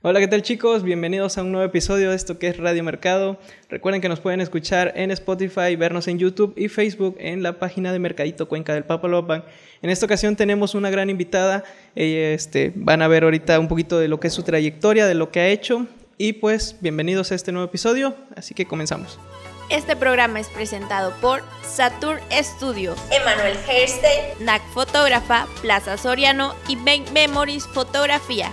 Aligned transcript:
Hola, 0.00 0.20
¿qué 0.20 0.28
tal 0.28 0.42
chicos? 0.42 0.84
Bienvenidos 0.84 1.38
a 1.38 1.42
un 1.42 1.50
nuevo 1.50 1.66
episodio 1.66 2.10
de 2.10 2.14
esto 2.14 2.38
que 2.38 2.46
es 2.46 2.56
Radio 2.56 2.84
Mercado. 2.84 3.36
Recuerden 3.68 4.00
que 4.00 4.08
nos 4.08 4.20
pueden 4.20 4.40
escuchar 4.40 4.92
en 4.94 5.10
Spotify, 5.10 5.74
vernos 5.74 6.06
en 6.06 6.20
YouTube 6.20 6.54
y 6.56 6.68
Facebook 6.68 7.16
en 7.18 7.42
la 7.42 7.58
página 7.58 7.92
de 7.92 7.98
Mercadito 7.98 8.46
Cuenca 8.46 8.74
del 8.74 8.84
Papalopan. 8.84 9.42
En 9.82 9.90
esta 9.90 10.06
ocasión 10.06 10.36
tenemos 10.36 10.76
una 10.76 10.90
gran 10.90 11.10
invitada. 11.10 11.64
este, 11.96 12.72
van 12.76 13.02
a 13.02 13.08
ver 13.08 13.24
ahorita 13.24 13.58
un 13.58 13.66
poquito 13.66 13.98
de 13.98 14.06
lo 14.06 14.20
que 14.20 14.28
es 14.28 14.34
su 14.34 14.44
trayectoria, 14.44 15.04
de 15.04 15.14
lo 15.14 15.32
que 15.32 15.40
ha 15.40 15.48
hecho. 15.48 15.88
Y 16.16 16.34
pues 16.34 16.76
bienvenidos 16.80 17.32
a 17.32 17.34
este 17.34 17.50
nuevo 17.50 17.66
episodio. 17.66 18.14
Así 18.36 18.54
que 18.54 18.66
comenzamos. 18.66 19.18
Este 19.68 19.96
programa 19.96 20.38
es 20.38 20.46
presentado 20.46 21.12
por 21.20 21.42
Saturn 21.64 22.20
Studio, 22.30 22.94
Emanuel 23.10 23.56
Hairstyle, 23.66 24.44
NAC 24.44 24.62
Fotógrafa, 24.68 25.48
Plaza 25.60 25.96
Soriano 25.96 26.54
y 26.68 26.76
Bank 26.76 27.10
Memories 27.12 27.66
Fotografía. 27.66 28.52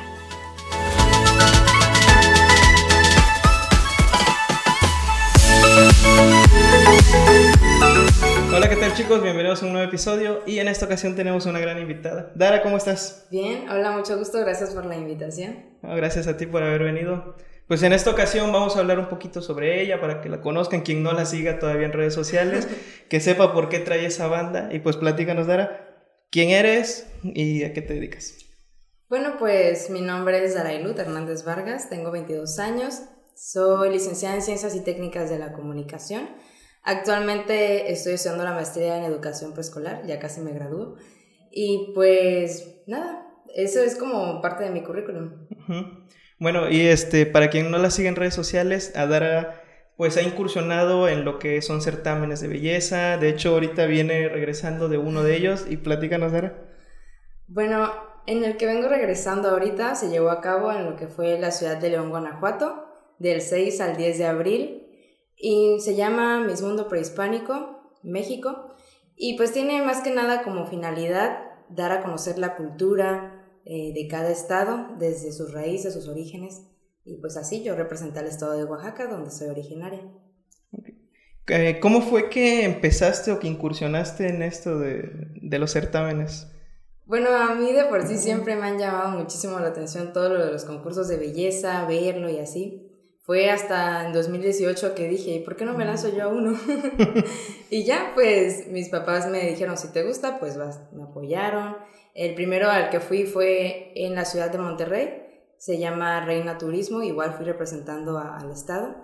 Hola, 8.56 8.70
¿qué 8.70 8.78
tal 8.78 8.94
chicos? 8.94 9.22
Bienvenidos 9.22 9.62
a 9.62 9.66
un 9.66 9.74
nuevo 9.74 9.88
episodio 9.88 10.42
y 10.46 10.60
en 10.60 10.70
esta 10.70 10.86
ocasión 10.86 11.16
tenemos 11.16 11.46
una 11.46 11.60
gran 11.60 11.78
invitada. 11.78 12.32
Dara, 12.36 12.62
¿cómo 12.62 12.78
estás? 12.78 13.28
Bien, 13.30 13.70
hola, 13.70 13.92
mucho 13.92 14.18
gusto, 14.18 14.40
gracias 14.40 14.74
por 14.74 14.86
la 14.86 14.96
invitación. 14.96 15.58
gracias 15.82 16.28
a 16.28 16.38
ti 16.38 16.46
por 16.46 16.64
haber 16.64 16.84
venido. 16.84 17.36
Pues 17.68 17.82
en 17.84 17.94
esta 17.94 18.12
ocasión 18.12 18.52
vamos 18.54 18.78
a 18.78 18.80
hablar 18.80 19.00
un 19.00 19.08
poquito 19.08 19.42
sobre 19.42 19.82
ella 19.82 20.00
para 20.00 20.22
que 20.22 20.30
la 20.30 20.40
conozcan, 20.40 20.82
quien 20.82 21.02
no 21.02 21.14
la 21.14 21.26
siga 21.26 21.60
todavía 21.60 21.88
en 21.88 21.94
redes 21.94 22.14
sociales, 22.14 22.68
que 23.10 23.20
sepa 23.20 23.54
por 23.54 23.70
qué 23.70 23.80
trae 23.80 24.06
esa 24.06 24.28
banda 24.28 24.70
y 24.72 24.80
pues 24.80 24.98
platícanos, 24.98 25.48
Dara, 25.48 26.06
quién 26.30 26.52
eres 26.52 27.12
y 27.24 27.64
a 27.64 27.74
qué 27.74 27.82
te 27.82 27.96
dedicas. 27.96 28.45
Bueno, 29.08 29.36
pues 29.38 29.92
mi 29.92 30.02
nombre 30.02 30.44
es 30.44 30.56
Darailut 30.56 30.98
Hernández 30.98 31.46
Vargas, 31.46 31.90
tengo 31.90 32.10
22 32.10 32.58
años, 32.58 33.02
soy 33.36 33.92
licenciada 33.92 34.34
en 34.34 34.42
Ciencias 34.42 34.74
y 34.76 34.84
Técnicas 34.84 35.30
de 35.30 35.38
la 35.38 35.54
Comunicación. 35.54 36.28
Actualmente 36.82 37.92
estoy 37.92 38.14
estudiando 38.14 38.44
la 38.44 38.54
maestría 38.54 38.98
en 38.98 39.04
Educación 39.04 39.54
Preescolar, 39.54 40.08
ya 40.08 40.18
casi 40.18 40.42
me 40.42 40.54
gradúo. 40.54 40.96
Y 41.52 41.92
pues 41.94 42.82
nada, 42.88 43.28
eso 43.54 43.80
es 43.80 43.96
como 43.96 44.42
parte 44.42 44.64
de 44.64 44.72
mi 44.72 44.82
currículum. 44.82 45.48
Bueno, 46.40 46.68
y 46.70 46.82
este, 46.82 47.28
para 47.28 47.52
quien 47.52 47.70
no 47.70 47.78
la 47.78 47.92
sigue 47.92 48.08
en 48.08 48.16
redes 48.16 48.34
sociales, 48.34 48.92
Adara 48.96 49.62
pues 49.98 50.18
ha 50.18 50.24
incursionado 50.24 51.08
en 51.08 51.26
lo 51.26 51.38
que 51.38 51.62
son 51.62 51.82
certámenes 51.82 52.42
de 52.42 52.48
belleza. 52.48 53.18
De 53.18 53.30
hecho, 53.30 53.52
ahorita 53.52 53.86
viene 53.86 54.28
regresando 54.30 54.90
de 54.90 54.98
uno 54.98 55.24
de 55.24 55.38
ellos 55.38 55.66
y 55.70 55.78
platícanos, 55.78 56.32
Dara. 56.32 56.58
Bueno, 57.48 57.94
en 58.28 58.44
el 58.44 58.58
que 58.58 58.66
vengo 58.66 58.88
regresando 58.88 59.50
ahorita 59.50 59.96
se 59.96 60.10
llevó 60.10 60.30
a 60.30 60.42
cabo 60.42 60.72
en 60.72 60.86
lo 60.86 60.96
que 60.96 61.08
fue 61.08 61.40
la 61.40 61.52
ciudad 61.52 61.78
de 61.78 61.90
León, 61.90 62.10
Guanajuato 62.10 62.86
del 63.20 63.42
6 63.42 63.82
al 63.82 63.98
10 63.98 64.18
de 64.18 64.26
abril 64.26 64.88
y 65.38 65.80
se 65.80 65.96
llama 65.96 66.40
Miss 66.40 66.62
Mundo 66.62 66.88
Prehispánico, 66.88 67.94
México, 68.04 68.76
y 69.16 69.38
pues 69.38 69.54
tiene 69.54 69.82
más 69.82 70.02
que 70.02 70.12
nada 70.12 70.44
como 70.44 70.66
finalidad 70.66 71.40
dar 71.70 71.92
a 71.92 72.02
conocer 72.02 72.38
la 72.38 72.56
cultura 72.56 73.46
eh, 73.66 73.94
de 73.94 74.08
cada 74.08 74.32
estado 74.32 74.96
desde 74.98 75.32
sus 75.32 75.54
raíces, 75.54 75.94
sus 75.94 76.08
orígenes, 76.08 76.68
y 77.04 77.18
pues 77.18 77.38
así 77.38 77.64
yo 77.64 77.76
representé 77.76 78.20
al 78.20 78.28
estado 78.28 78.58
de 78.58 78.66
Oaxaca, 78.66 79.08
donde 79.08 79.32
soy 79.32 79.50
originaria. 79.50 80.02
Eh, 81.48 81.80
¿Cómo 81.80 82.02
fue 82.02 82.30
que 82.30 82.66
empezaste 82.66 83.32
o 83.32 83.40
que 83.40 83.48
incursionaste 83.48 84.28
en 84.28 84.42
esto 84.42 84.80
de 84.80 85.60
los 85.60 85.72
certámenes? 85.72 86.48
Bueno, 87.06 87.30
a 87.30 87.54
mí 87.54 87.72
de 87.72 87.86
por 87.86 88.08
sí 88.08 88.18
siempre 88.18 88.56
me 88.56 88.66
han 88.66 88.80
llamado 88.80 89.20
muchísimo 89.20 89.60
la 89.60 89.68
atención 89.68 90.12
todo 90.12 90.30
lo 90.30 90.44
de 90.44 90.52
los 90.52 90.66
concursos 90.66 91.08
de 91.08 91.18
belleza, 91.18 91.86
verlo 91.86 92.30
y 92.30 92.40
así. 92.40 92.82
Fue 93.22 93.50
hasta 93.50 94.08
en 94.08 94.14
2018 94.14 94.96
que 94.96 95.08
dije, 95.08 95.42
¿por 95.46 95.56
qué 95.56 95.66
no 95.66 95.76
me 95.76 95.86
lanzo 95.86 96.10
yo 96.10 96.24
a 96.24 96.28
uno? 96.28 96.58
y 97.70 97.84
ya, 97.84 98.12
pues 98.16 98.68
mis 98.70 98.90
papás 98.90 99.30
me 99.30 99.48
dijeron, 99.48 99.78
si 99.78 99.92
te 99.92 100.04
gusta, 100.04 100.40
pues 100.40 100.58
vas, 100.58 100.82
me 100.94 101.04
apoyaron. 101.04 101.76
El 102.16 102.34
primero 102.34 102.70
al 102.70 102.90
que 102.90 103.00
fui 103.00 103.26
fue 103.26 103.92
en 103.96 104.16
la 104.16 104.26
ciudad 104.26 104.52
de 104.52 104.58
Monterrey, 104.58 105.26
se 105.58 105.78
llama 105.78 106.26
Reina 106.26 106.58
Turismo, 106.58 107.04
igual 107.04 107.34
fui 107.34 107.46
representando 107.46 108.18
al 108.18 108.52
estado. 108.52 108.96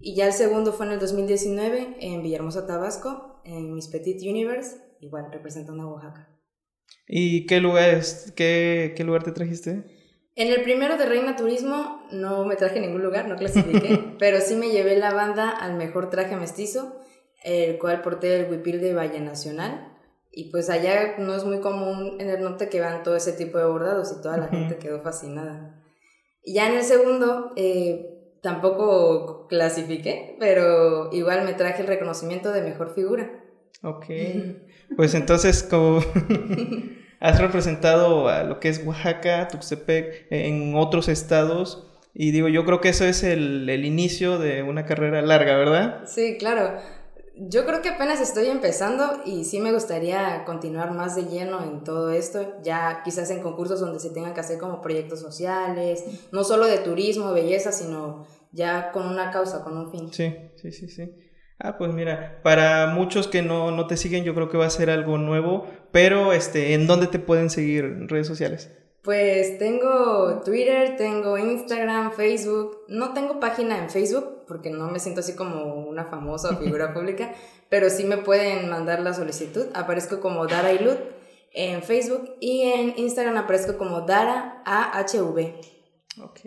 Y 0.00 0.16
ya 0.16 0.26
el 0.26 0.32
segundo 0.32 0.72
fue 0.72 0.86
en 0.86 0.92
el 0.92 0.98
2019 0.98 1.96
en 2.00 2.22
Villahermosa, 2.22 2.66
Tabasco, 2.66 3.40
en 3.44 3.74
Miss 3.74 3.88
Petit 3.88 4.20
Universe, 4.22 4.76
igual 5.00 5.30
representando 5.30 5.82
a 5.82 5.92
Oaxaca. 5.92 6.31
¿Y 7.06 7.46
qué 7.46 7.60
lugar, 7.60 8.00
qué, 8.34 8.94
qué 8.96 9.04
lugar 9.04 9.22
te 9.22 9.32
trajiste? 9.32 9.84
En 10.34 10.48
el 10.48 10.62
primero 10.62 10.96
de 10.96 11.04
Reina 11.04 11.36
Turismo 11.36 12.06
no 12.10 12.46
me 12.46 12.56
traje 12.56 12.80
ningún 12.80 13.02
lugar, 13.02 13.28
no 13.28 13.36
clasifiqué, 13.36 14.14
pero 14.18 14.40
sí 14.40 14.56
me 14.56 14.70
llevé 14.70 14.96
la 14.96 15.12
banda 15.12 15.50
al 15.50 15.74
mejor 15.74 16.08
traje 16.08 16.36
mestizo, 16.36 17.00
el 17.44 17.78
cual 17.78 18.00
porté 18.00 18.36
el 18.36 18.50
huipil 18.50 18.80
de 18.80 18.94
Valle 18.94 19.20
Nacional. 19.20 19.88
Y 20.34 20.50
pues 20.50 20.70
allá 20.70 21.18
no 21.18 21.34
es 21.34 21.44
muy 21.44 21.60
común 21.60 22.16
en 22.18 22.30
el 22.30 22.40
norte 22.40 22.70
que 22.70 22.80
vean 22.80 23.02
todo 23.02 23.16
ese 23.16 23.34
tipo 23.34 23.58
de 23.58 23.66
bordados 23.66 24.16
y 24.18 24.22
toda 24.22 24.38
la 24.38 24.48
gente 24.48 24.78
quedó 24.78 25.02
fascinada. 25.02 25.84
Y 26.42 26.54
ya 26.54 26.68
en 26.70 26.78
el 26.78 26.84
segundo 26.84 27.52
eh, 27.56 28.38
tampoco 28.40 29.46
clasifiqué, 29.48 30.36
pero 30.40 31.12
igual 31.12 31.44
me 31.44 31.52
traje 31.52 31.82
el 31.82 31.88
reconocimiento 31.88 32.50
de 32.50 32.62
mejor 32.62 32.94
figura. 32.94 33.41
Ok. 33.82 34.06
Pues 34.96 35.14
entonces, 35.14 35.62
como 35.62 36.00
has 37.20 37.40
representado 37.40 38.28
a 38.28 38.42
lo 38.42 38.60
que 38.60 38.68
es 38.68 38.84
Oaxaca, 38.84 39.48
Tuxtepec, 39.48 40.26
en 40.30 40.74
otros 40.74 41.08
estados. 41.08 41.88
Y 42.14 42.30
digo, 42.30 42.48
yo 42.48 42.64
creo 42.64 42.80
que 42.80 42.90
eso 42.90 43.04
es 43.04 43.22
el, 43.22 43.68
el 43.68 43.84
inicio 43.84 44.38
de 44.38 44.62
una 44.62 44.84
carrera 44.84 45.22
larga, 45.22 45.56
¿verdad? 45.56 46.02
Sí, 46.06 46.36
claro. 46.38 46.78
Yo 47.34 47.64
creo 47.64 47.80
que 47.80 47.88
apenas 47.88 48.20
estoy 48.20 48.48
empezando 48.48 49.22
y 49.24 49.44
sí 49.44 49.58
me 49.58 49.72
gustaría 49.72 50.44
continuar 50.44 50.92
más 50.92 51.16
de 51.16 51.24
lleno 51.24 51.64
en 51.64 51.82
todo 51.82 52.10
esto, 52.10 52.56
ya 52.62 53.00
quizás 53.02 53.30
en 53.30 53.40
concursos 53.40 53.80
donde 53.80 54.00
se 54.00 54.10
tengan 54.10 54.34
que 54.34 54.40
hacer 54.40 54.58
como 54.58 54.82
proyectos 54.82 55.20
sociales, 55.20 56.04
no 56.30 56.44
solo 56.44 56.66
de 56.66 56.78
turismo, 56.78 57.32
belleza, 57.32 57.72
sino 57.72 58.26
ya 58.52 58.92
con 58.92 59.06
una 59.06 59.30
causa, 59.30 59.64
con 59.64 59.78
un 59.78 59.90
fin. 59.90 60.12
Sí, 60.12 60.34
sí, 60.56 60.72
sí, 60.72 60.88
sí. 60.88 61.10
Ah, 61.58 61.78
pues 61.78 61.92
mira, 61.92 62.40
para 62.42 62.88
muchos 62.88 63.28
que 63.28 63.42
no, 63.42 63.70
no, 63.70 63.86
te 63.86 63.96
siguen, 63.96 64.24
yo 64.24 64.34
creo 64.34 64.48
que 64.48 64.58
va 64.58 64.66
a 64.66 64.70
ser 64.70 64.90
algo 64.90 65.18
nuevo, 65.18 65.66
pero 65.92 66.32
este, 66.32 66.74
¿en 66.74 66.86
dónde 66.86 67.06
te 67.06 67.18
pueden 67.18 67.50
seguir 67.50 67.84
en 67.84 68.08
redes 68.08 68.26
sociales? 68.26 68.70
Pues 69.02 69.58
tengo 69.58 70.42
Twitter, 70.44 70.96
tengo 70.96 71.36
Instagram, 71.36 72.12
Facebook. 72.12 72.82
No 72.88 73.12
tengo 73.14 73.40
página 73.40 73.78
en 73.78 73.90
Facebook 73.90 74.44
porque 74.46 74.70
no 74.70 74.88
me 74.88 75.00
siento 75.00 75.20
así 75.20 75.34
como 75.34 75.86
una 75.86 76.04
famosa 76.04 76.56
figura 76.56 76.94
pública, 76.94 77.32
pero 77.68 77.90
sí 77.90 78.04
me 78.04 78.18
pueden 78.18 78.68
mandar 78.68 79.00
la 79.00 79.12
solicitud. 79.12 79.66
Aparezco 79.74 80.20
como 80.20 80.46
Dara 80.46 80.72
Ilut 80.72 80.98
en 81.52 81.82
Facebook 81.82 82.36
y 82.40 82.62
en 82.62 82.94
Instagram 82.96 83.36
aparezco 83.38 83.76
como 83.76 84.02
Dara 84.02 84.62
AHV. 84.64 85.54
Ok 86.22 86.40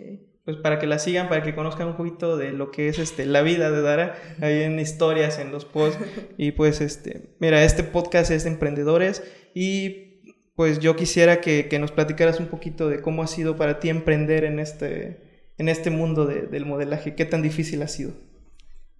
pues 0.46 0.56
para 0.58 0.78
que 0.78 0.86
la 0.86 1.00
sigan, 1.00 1.28
para 1.28 1.42
que 1.42 1.56
conozcan 1.56 1.88
un 1.88 1.96
poquito 1.96 2.36
de 2.36 2.52
lo 2.52 2.70
que 2.70 2.88
es 2.88 3.00
este 3.00 3.26
la 3.26 3.42
vida 3.42 3.72
de 3.72 3.82
Dara, 3.82 4.16
ahí 4.40 4.62
en 4.62 4.78
historias, 4.78 5.40
en 5.40 5.50
los 5.50 5.64
posts. 5.64 5.98
Y 6.38 6.52
pues 6.52 6.80
este, 6.80 7.34
mira, 7.40 7.64
este 7.64 7.82
podcast 7.82 8.30
es 8.30 8.44
de 8.44 8.50
emprendedores 8.50 9.24
y 9.54 10.22
pues 10.54 10.78
yo 10.78 10.94
quisiera 10.94 11.40
que, 11.40 11.66
que 11.68 11.80
nos 11.80 11.90
platicaras 11.90 12.38
un 12.38 12.46
poquito 12.46 12.88
de 12.88 13.02
cómo 13.02 13.24
ha 13.24 13.26
sido 13.26 13.56
para 13.56 13.80
ti 13.80 13.88
emprender 13.88 14.44
en 14.44 14.60
este, 14.60 15.50
en 15.58 15.68
este 15.68 15.90
mundo 15.90 16.26
de, 16.26 16.42
del 16.42 16.64
modelaje, 16.64 17.16
qué 17.16 17.24
tan 17.24 17.42
difícil 17.42 17.82
ha 17.82 17.88
sido. 17.88 18.12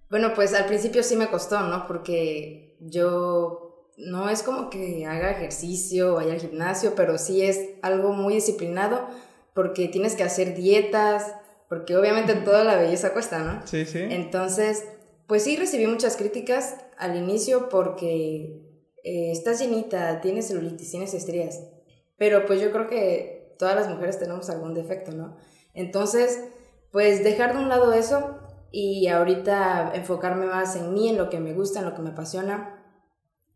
Bueno, 0.09 0.33
pues 0.35 0.53
al 0.53 0.65
principio 0.65 1.01
sí 1.01 1.15
me 1.15 1.27
costó, 1.27 1.61
¿no? 1.61 1.87
Porque 1.87 2.75
yo 2.81 3.93
no 3.97 4.29
es 4.29 4.43
como 4.43 4.69
que 4.69 5.05
haga 5.05 5.31
ejercicio, 5.31 6.15
vaya 6.15 6.33
al 6.33 6.41
gimnasio, 6.41 6.93
pero 6.93 7.17
sí 7.17 7.41
es 7.41 7.69
algo 7.81 8.11
muy 8.11 8.33
disciplinado 8.33 9.07
porque 9.57 9.87
tienes 9.87 10.13
que 10.13 10.21
hacer 10.21 10.53
dietas, 10.53 11.33
porque 11.67 11.97
obviamente 11.97 12.35
toda 12.35 12.63
la 12.63 12.77
belleza 12.77 13.11
cuesta, 13.11 13.39
¿no? 13.39 13.65
Sí, 13.65 13.87
sí. 13.87 13.97
Entonces, 14.07 14.83
pues 15.25 15.45
sí 15.45 15.57
recibí 15.57 15.87
muchas 15.87 16.15
críticas 16.15 16.75
al 16.95 17.15
inicio 17.15 17.67
porque 17.67 18.61
eh, 19.03 19.31
estás 19.31 19.59
llenita, 19.59 20.21
tienes 20.21 20.47
celulitis, 20.47 20.91
tienes 20.91 21.15
estrías, 21.15 21.63
pero 22.17 22.45
pues 22.45 22.61
yo 22.61 22.71
creo 22.71 22.87
que 22.87 23.55
todas 23.57 23.75
las 23.75 23.89
mujeres 23.89 24.19
tenemos 24.19 24.47
algún 24.51 24.75
defecto, 24.75 25.11
¿no? 25.11 25.37
Entonces, 25.73 26.39
pues 26.91 27.23
dejar 27.23 27.53
de 27.53 27.63
un 27.63 27.69
lado 27.69 27.93
eso 27.93 28.37
y 28.71 29.07
ahorita 29.07 29.91
enfocarme 29.95 30.45
más 30.45 30.75
en 30.75 30.93
mí, 30.93 31.09
en 31.09 31.17
lo 31.17 31.31
que 31.31 31.39
me 31.39 31.53
gusta, 31.53 31.79
en 31.79 31.85
lo 31.85 31.95
que 31.95 32.03
me 32.03 32.11
apasiona 32.11 32.76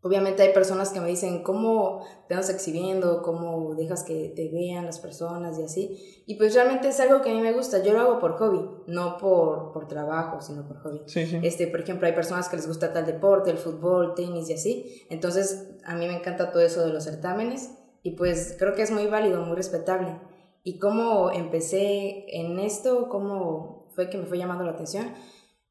Obviamente 0.04 0.42
hay 0.42 0.52
personas 0.52 0.90
que 0.90 1.00
me 1.00 1.10
dicen, 1.10 1.44
¿cómo 1.44 2.04
te 2.28 2.36
vas 2.36 2.50
exhibiendo? 2.50 3.22
¿Cómo 3.22 3.76
dejas 3.76 4.04
que 4.04 4.34
te 4.36 4.50
vean 4.50 4.86
las 4.86 5.00
personas 5.00 5.60
y 5.60 5.64
así? 5.64 6.24
Y 6.26 6.36
pues 6.36 6.56
realmente 6.56 6.88
es 6.88 7.00
algo 7.00 7.22
que 7.22 7.30
a 7.30 7.34
mí 7.36 7.42
me 7.42 7.54
gusta. 7.54 7.84
Yo 7.84 7.94
lo 7.94 8.00
hago 8.00 8.20
por 8.20 8.36
hobby, 8.38 8.68
no 8.88 9.18
por, 9.18 9.72
por 9.72 9.88
trabajo, 9.88 10.42
sino 10.42 10.68
por 10.68 10.80
hobby. 10.80 11.02
Este, 11.44 11.68
por 11.68 11.82
ejemplo, 11.82 12.08
hay 12.08 12.14
personas 12.14 12.50
que 12.50 12.56
les 12.56 12.68
gusta 12.68 12.94
tal 12.94 13.06
deporte, 13.06 13.52
el 13.52 13.58
fútbol, 13.60 14.16
tenis 14.16 14.50
y 14.50 14.54
así. 14.54 15.06
Entonces, 15.12 15.70
a 15.86 15.96
mí 15.96 16.08
me 16.08 16.16
encanta 16.16 16.52
todo 16.52 16.64
eso 16.64 16.84
de 16.84 16.92
los 16.92 17.04
certámenes 17.04 17.70
y 18.02 18.16
pues 18.16 18.56
creo 18.58 18.74
que 18.74 18.82
es 18.82 18.90
muy 18.90 19.06
válido, 19.06 19.46
muy 19.46 19.56
respetable. 19.56 20.20
y 20.64 20.78
cómo 20.80 21.32
empecé 21.32 22.26
en 22.40 22.60
esto, 22.60 23.10
cómo 23.10 23.90
fue 23.96 24.10
que 24.10 24.18
me 24.18 24.26
fue 24.26 24.38
llamando 24.38 24.64
la 24.64 24.72
atención. 24.72 25.14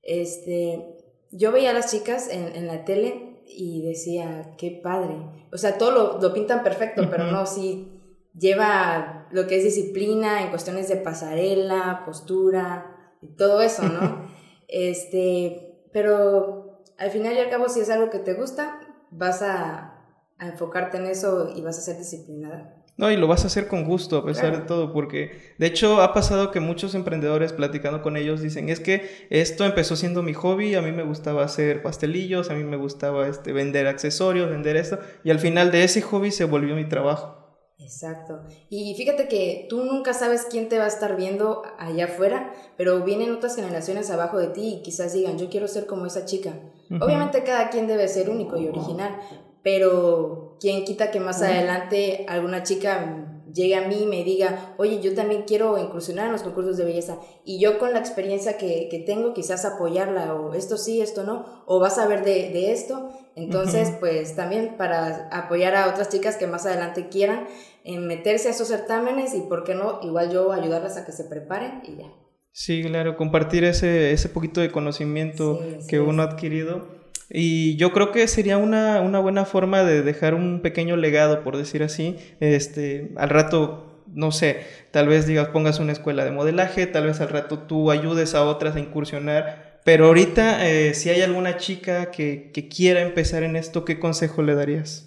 Este, 0.03 0.97
yo 1.31 1.53
veía 1.53 1.71
a 1.71 1.73
las 1.73 1.91
chicas 1.91 2.29
en, 2.29 2.57
en 2.57 2.67
la 2.67 2.85
tele 2.85 3.30
y 3.57 3.83
decía, 3.87 4.55
qué 4.57 4.81
padre. 4.83 5.17
O 5.53 5.59
sea, 5.59 5.79
todo 5.79 5.91
lo, 5.91 6.21
lo 6.21 6.33
pintan 6.33 6.63
perfecto, 6.63 7.09
pero 7.11 7.31
no, 7.31 7.47
sí 7.47 8.01
lleva 8.39 9.27
lo 9.31 9.47
que 9.47 9.57
es 9.59 9.65
disciplina 9.65 10.43
en 10.43 10.51
cuestiones 10.51 10.89
de 10.89 10.97
pasarela, 10.97 12.03
postura 12.05 13.15
y 13.21 13.29
todo 13.37 13.63
eso, 13.63 13.83
¿no? 13.83 14.29
este, 14.69 15.85
pero 15.93 16.83
al 16.99 17.11
final 17.11 17.35
y 17.35 17.39
al 17.39 17.51
cabo, 17.51 17.69
si 17.69 17.81
es 17.81 17.91
algo 17.91 18.11
que 18.11 18.19
te 18.19 18.35
gusta, 18.35 18.81
vas 19.11 19.43
a, 19.43 20.05
a 20.39 20.47
enfocarte 20.47 20.99
en 20.99 21.07
eso 21.07 21.51
y 21.55 21.61
vas 21.63 21.79
a 21.79 21.83
ser 21.83 21.99
disciplinada. 21.99 22.80
No, 23.01 23.11
y 23.11 23.17
lo 23.17 23.27
vas 23.27 23.45
a 23.45 23.47
hacer 23.47 23.67
con 23.67 23.85
gusto 23.85 24.19
a 24.19 24.27
pesar 24.27 24.55
de 24.55 24.67
todo, 24.67 24.93
porque 24.93 25.55
de 25.57 25.67
hecho 25.67 26.03
ha 26.03 26.13
pasado 26.13 26.51
que 26.51 26.61
muchos 26.61 26.95
emprendedores 26.95 27.55
platicando 27.55 28.03
con 28.03 28.19
ellos 28.19 28.43
dicen, 28.43 28.69
es 28.69 28.79
que 28.79 29.27
esto 29.31 29.65
empezó 29.65 29.97
siendo 29.97 30.23
mi 30.23 30.35
hobby, 30.35 30.75
a 30.75 30.83
mí 30.83 30.93
me 30.93 31.03
gustaba 31.03 31.43
hacer 31.43 31.83
pastelillos, 31.83 32.51
a 32.51 32.55
mí 32.55 32.63
me 32.63 32.77
gustaba 32.77 33.27
este, 33.27 33.55
vender 33.55 33.87
accesorios, 33.87 34.51
vender 34.51 34.77
esto, 34.77 34.99
y 35.25 35.31
al 35.31 35.39
final 35.39 35.71
de 35.71 35.85
ese 35.85 36.03
hobby 36.03 36.31
se 36.31 36.45
volvió 36.45 36.77
mi 36.77 36.91
trabajo. 36.91 37.39
Exacto. 37.79 38.43
Y 38.69 38.95
fíjate 38.95 39.29
que 39.29 39.65
tú 39.71 39.83
nunca 39.83 40.13
sabes 40.13 40.47
quién 40.51 40.69
te 40.69 40.77
va 40.77 40.85
a 40.85 40.89
estar 40.89 41.17
viendo 41.17 41.63
allá 41.79 42.05
afuera, 42.05 42.53
pero 42.77 43.03
vienen 43.03 43.33
otras 43.33 43.57
generaciones 43.57 44.11
abajo 44.11 44.37
de 44.37 44.49
ti 44.49 44.75
y 44.75 44.83
quizás 44.83 45.15
digan, 45.15 45.39
yo 45.39 45.49
quiero 45.49 45.69
ser 45.69 45.87
como 45.87 46.05
esa 46.05 46.27
chica. 46.27 46.53
Obviamente 47.01 47.45
cada 47.45 47.71
quien 47.71 47.87
debe 47.87 48.09
ser 48.09 48.29
único 48.29 48.59
y 48.59 48.69
original, 48.69 49.19
pero 49.63 50.57
quién 50.61 50.85
quita 50.85 51.11
que 51.11 51.21
más 51.21 51.43
adelante 51.43 52.25
alguna 52.29 52.63
chica 52.63 53.27
llegue 53.53 53.75
a 53.75 53.89
mí 53.89 54.03
y 54.03 54.07
me 54.07 54.25
diga, 54.25 54.75
oye, 54.77 55.01
yo 55.01 55.15
también 55.15 55.43
quiero 55.47 55.79
incursionar 55.79 56.27
en 56.27 56.33
los 56.33 56.43
concursos 56.43 56.77
de 56.77 56.85
belleza 56.85 57.19
y 57.45 57.59
yo 57.59 57.79
con 57.79 57.93
la 57.93 57.99
experiencia 57.99 58.57
que, 58.57 58.89
que 58.91 58.99
tengo 58.99 59.35
quizás 59.35 59.65
apoyarla 59.65 60.35
o 60.35 60.55
esto 60.55 60.77
sí, 60.77 61.01
esto 61.01 61.25
no, 61.25 61.65
o 61.67 61.81
vas 61.81 61.99
a 61.99 62.07
ver 62.07 62.25
de, 62.25 62.51
de 62.51 62.73
esto. 62.73 63.11
Entonces, 63.37 63.93
pues 64.01 64.37
también 64.37 64.77
para 64.77 65.29
apoyar 65.29 65.75
a 65.75 65.89
otras 65.89 66.11
chicas 66.11 66.37
que 66.37 66.47
más 66.47 66.67
adelante 66.67 67.09
quieran 67.09 67.47
en 67.85 68.07
meterse 68.07 68.49
a 68.49 68.51
esos 68.51 68.69
certámenes 68.69 69.35
y, 69.35 69.41
¿por 69.41 69.65
qué 69.65 69.75
no? 69.75 70.01
Igual 70.03 70.31
yo 70.31 70.53
ayudarlas 70.53 70.97
a 70.97 71.07
que 71.07 71.13
se 71.13 71.25
preparen 71.25 71.81
y 71.85 71.97
ya. 71.97 72.13
Sí, 72.53 72.83
claro, 72.83 73.17
compartir 73.17 73.65
ese, 73.65 74.13
ese 74.13 74.29
poquito 74.29 74.61
de 74.61 74.73
conocimiento 74.73 75.61
que 75.89 76.01
uno 76.01 76.23
ha 76.23 76.27
adquirido 76.27 77.00
y 77.31 77.77
yo 77.77 77.93
creo 77.93 78.11
que 78.11 78.27
sería 78.27 78.59
una, 78.59 79.01
una, 79.01 79.21
buena 79.21 79.45
forma 79.45 79.85
de 79.85 80.03
dejar 80.03 80.35
un 80.35 80.63
pequeño 80.63 80.97
legado, 80.97 81.45
por 81.45 81.57
decir 81.57 81.85
así. 81.85 82.17
Este, 82.41 83.13
al 83.17 83.31
rato, 83.31 84.05
no 84.09 84.33
sé, 84.33 84.65
tal 84.91 85.07
vez 85.07 85.27
digas, 85.27 85.49
pongas 85.49 85.79
una 85.79 85.93
escuela 85.93 86.25
de 86.25 86.33
modelaje, 86.33 86.89
tal 86.89 87.07
vez 87.07 87.21
al 87.21 87.29
rato 87.29 87.61
tú 87.61 87.93
ayudes 87.93 88.35
a 88.35 88.45
otras 88.45 88.75
a 88.75 88.81
incursionar. 88.81 89.81
Pero 89.85 90.07
ahorita, 90.07 90.69
eh, 90.69 90.93
si 90.95 91.09
hay 91.09 91.23
alguna 91.23 91.57
chica 91.57 92.11
que, 92.11 92.51
que, 92.53 92.69
quiera 92.69 93.01
empezar 93.01 93.45
en 93.45 93.55
esto, 93.55 93.85
¿qué 93.85 94.01
consejo 94.01 94.43
le 94.43 94.57
darías? 94.57 95.07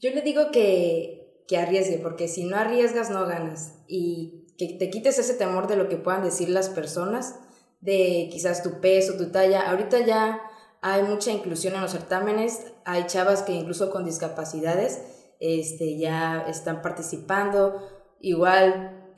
Yo 0.00 0.10
le 0.10 0.22
digo 0.22 0.50
que, 0.52 1.44
que 1.46 1.58
arriesgue, 1.58 1.98
porque 1.98 2.28
si 2.28 2.44
no 2.44 2.56
arriesgas, 2.56 3.10
no 3.10 3.26
ganas. 3.26 3.74
Y 3.86 4.46
que 4.56 4.68
te 4.78 4.88
quites 4.88 5.18
ese 5.18 5.34
temor 5.34 5.68
de 5.68 5.76
lo 5.76 5.88
que 5.88 5.98
puedan 5.98 6.24
decir 6.24 6.48
las 6.48 6.70
personas, 6.70 7.38
de 7.80 8.28
quizás 8.32 8.62
tu 8.62 8.80
peso, 8.80 9.18
tu 9.18 9.30
talla. 9.30 9.70
Ahorita 9.70 10.04
ya 10.04 10.40
hay 10.82 11.04
mucha 11.04 11.30
inclusión 11.30 11.74
en 11.74 11.80
los 11.80 11.92
certámenes, 11.92 12.72
hay 12.84 13.06
chavas 13.06 13.42
que 13.42 13.52
incluso 13.52 13.90
con 13.90 14.04
discapacidades 14.04 15.00
este, 15.40 15.96
ya 15.96 16.44
están 16.48 16.82
participando, 16.82 17.88
igual 18.20 19.14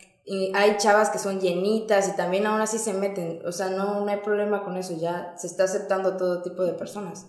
hay 0.54 0.76
chavas 0.76 1.10
que 1.10 1.18
son 1.18 1.40
llenitas 1.40 2.08
y 2.08 2.16
también 2.16 2.46
aún 2.46 2.60
así 2.60 2.78
se 2.78 2.94
meten, 2.94 3.40
o 3.46 3.52
sea, 3.52 3.70
no, 3.70 4.04
no 4.04 4.08
hay 4.10 4.18
problema 4.18 4.62
con 4.62 4.76
eso, 4.76 4.96
ya 4.98 5.34
se 5.36 5.46
está 5.46 5.64
aceptando 5.64 6.16
todo 6.16 6.42
tipo 6.42 6.64
de 6.64 6.74
personas. 6.74 7.26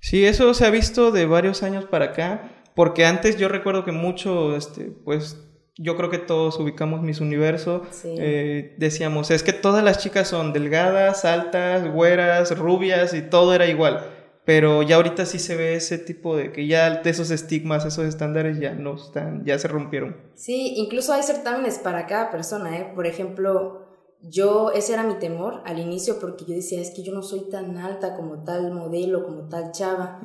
Sí, 0.00 0.24
eso 0.26 0.52
se 0.52 0.66
ha 0.66 0.70
visto 0.70 1.10
de 1.10 1.26
varios 1.26 1.62
años 1.62 1.84
para 1.84 2.06
acá, 2.06 2.64
porque 2.74 3.06
antes 3.06 3.36
yo 3.36 3.48
recuerdo 3.48 3.84
que 3.84 3.92
mucho, 3.92 4.56
este, 4.56 4.86
pues 4.86 5.36
yo 5.78 5.96
creo 5.96 6.10
que 6.10 6.18
todos 6.18 6.58
ubicamos 6.58 7.02
mis 7.02 7.20
universo. 7.20 7.82
Eh, 8.04 8.74
decíamos, 8.78 9.30
es 9.30 9.42
que 9.42 9.52
todas 9.52 9.82
las 9.82 9.98
chicas 9.98 10.28
son 10.28 10.52
delgadas, 10.52 11.24
altas, 11.24 11.90
güeras, 11.90 12.56
rubias 12.58 13.14
y 13.14 13.22
todo 13.22 13.54
era 13.54 13.66
igual. 13.66 14.06
Pero 14.44 14.82
ya 14.82 14.96
ahorita 14.96 15.24
sí 15.24 15.38
se 15.38 15.54
ve 15.54 15.74
ese 15.76 15.98
tipo 15.98 16.36
de 16.36 16.50
que 16.50 16.66
ya 16.66 17.02
de 17.02 17.10
esos 17.10 17.30
estigmas, 17.30 17.84
esos 17.84 18.04
estándares 18.06 18.58
ya 18.58 18.74
no 18.74 18.96
están, 18.96 19.44
ya 19.44 19.56
se 19.58 19.68
rompieron. 19.68 20.16
Sí, 20.34 20.74
incluso 20.76 21.12
hay 21.12 21.22
certámenes 21.22 21.78
para 21.78 22.06
cada 22.06 22.30
persona, 22.32 22.76
¿eh? 22.76 22.90
Por 22.92 23.06
ejemplo, 23.06 23.86
yo, 24.20 24.72
ese 24.72 24.94
era 24.94 25.04
mi 25.04 25.14
temor 25.14 25.62
al 25.64 25.78
inicio 25.78 26.18
porque 26.20 26.44
yo 26.44 26.54
decía, 26.54 26.80
es 26.80 26.90
que 26.90 27.04
yo 27.04 27.12
no 27.12 27.22
soy 27.22 27.48
tan 27.50 27.78
alta 27.78 28.16
como 28.16 28.42
tal 28.42 28.72
modelo, 28.72 29.24
como 29.24 29.48
tal 29.48 29.70
chava. 29.70 30.20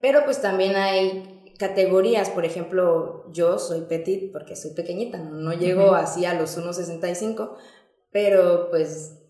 Pero 0.00 0.24
pues 0.24 0.40
también 0.40 0.76
hay 0.76 1.41
categorías, 1.62 2.28
por 2.28 2.44
ejemplo, 2.44 3.30
yo 3.32 3.56
soy 3.60 3.82
petit 3.82 4.32
porque 4.32 4.56
soy 4.56 4.72
pequeñita, 4.72 5.18
no, 5.18 5.52
llego 5.52 5.94
así 5.94 6.24
a 6.24 6.34
los 6.34 6.58
1,65, 6.58 7.54
pero 8.10 8.68
pues 8.68 9.20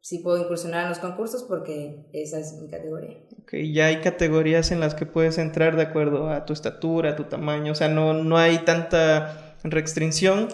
sí 0.00 0.18
puedo 0.18 0.42
incursionar 0.42 0.82
en 0.82 0.88
los 0.88 0.98
concursos 0.98 1.44
porque 1.44 2.08
esa 2.12 2.40
es 2.40 2.54
mi 2.60 2.68
categoría. 2.68 3.18
Ok, 3.40 3.54
ya 3.72 3.86
hay 3.86 4.00
categorías 4.00 4.72
en 4.72 4.80
las 4.80 4.96
que 4.96 5.06
puedes 5.06 5.38
entrar 5.38 5.76
de 5.76 5.82
acuerdo 5.82 6.30
a 6.30 6.46
tu 6.46 6.52
estatura, 6.52 7.10
a 7.10 7.16
tu 7.16 7.24
tamaño, 7.24 7.70
o 7.70 7.76
sea, 7.76 7.88
no, 7.88 8.12
no 8.12 8.38
hay 8.38 8.58
tanta 8.64 9.56
restricción, 9.62 10.48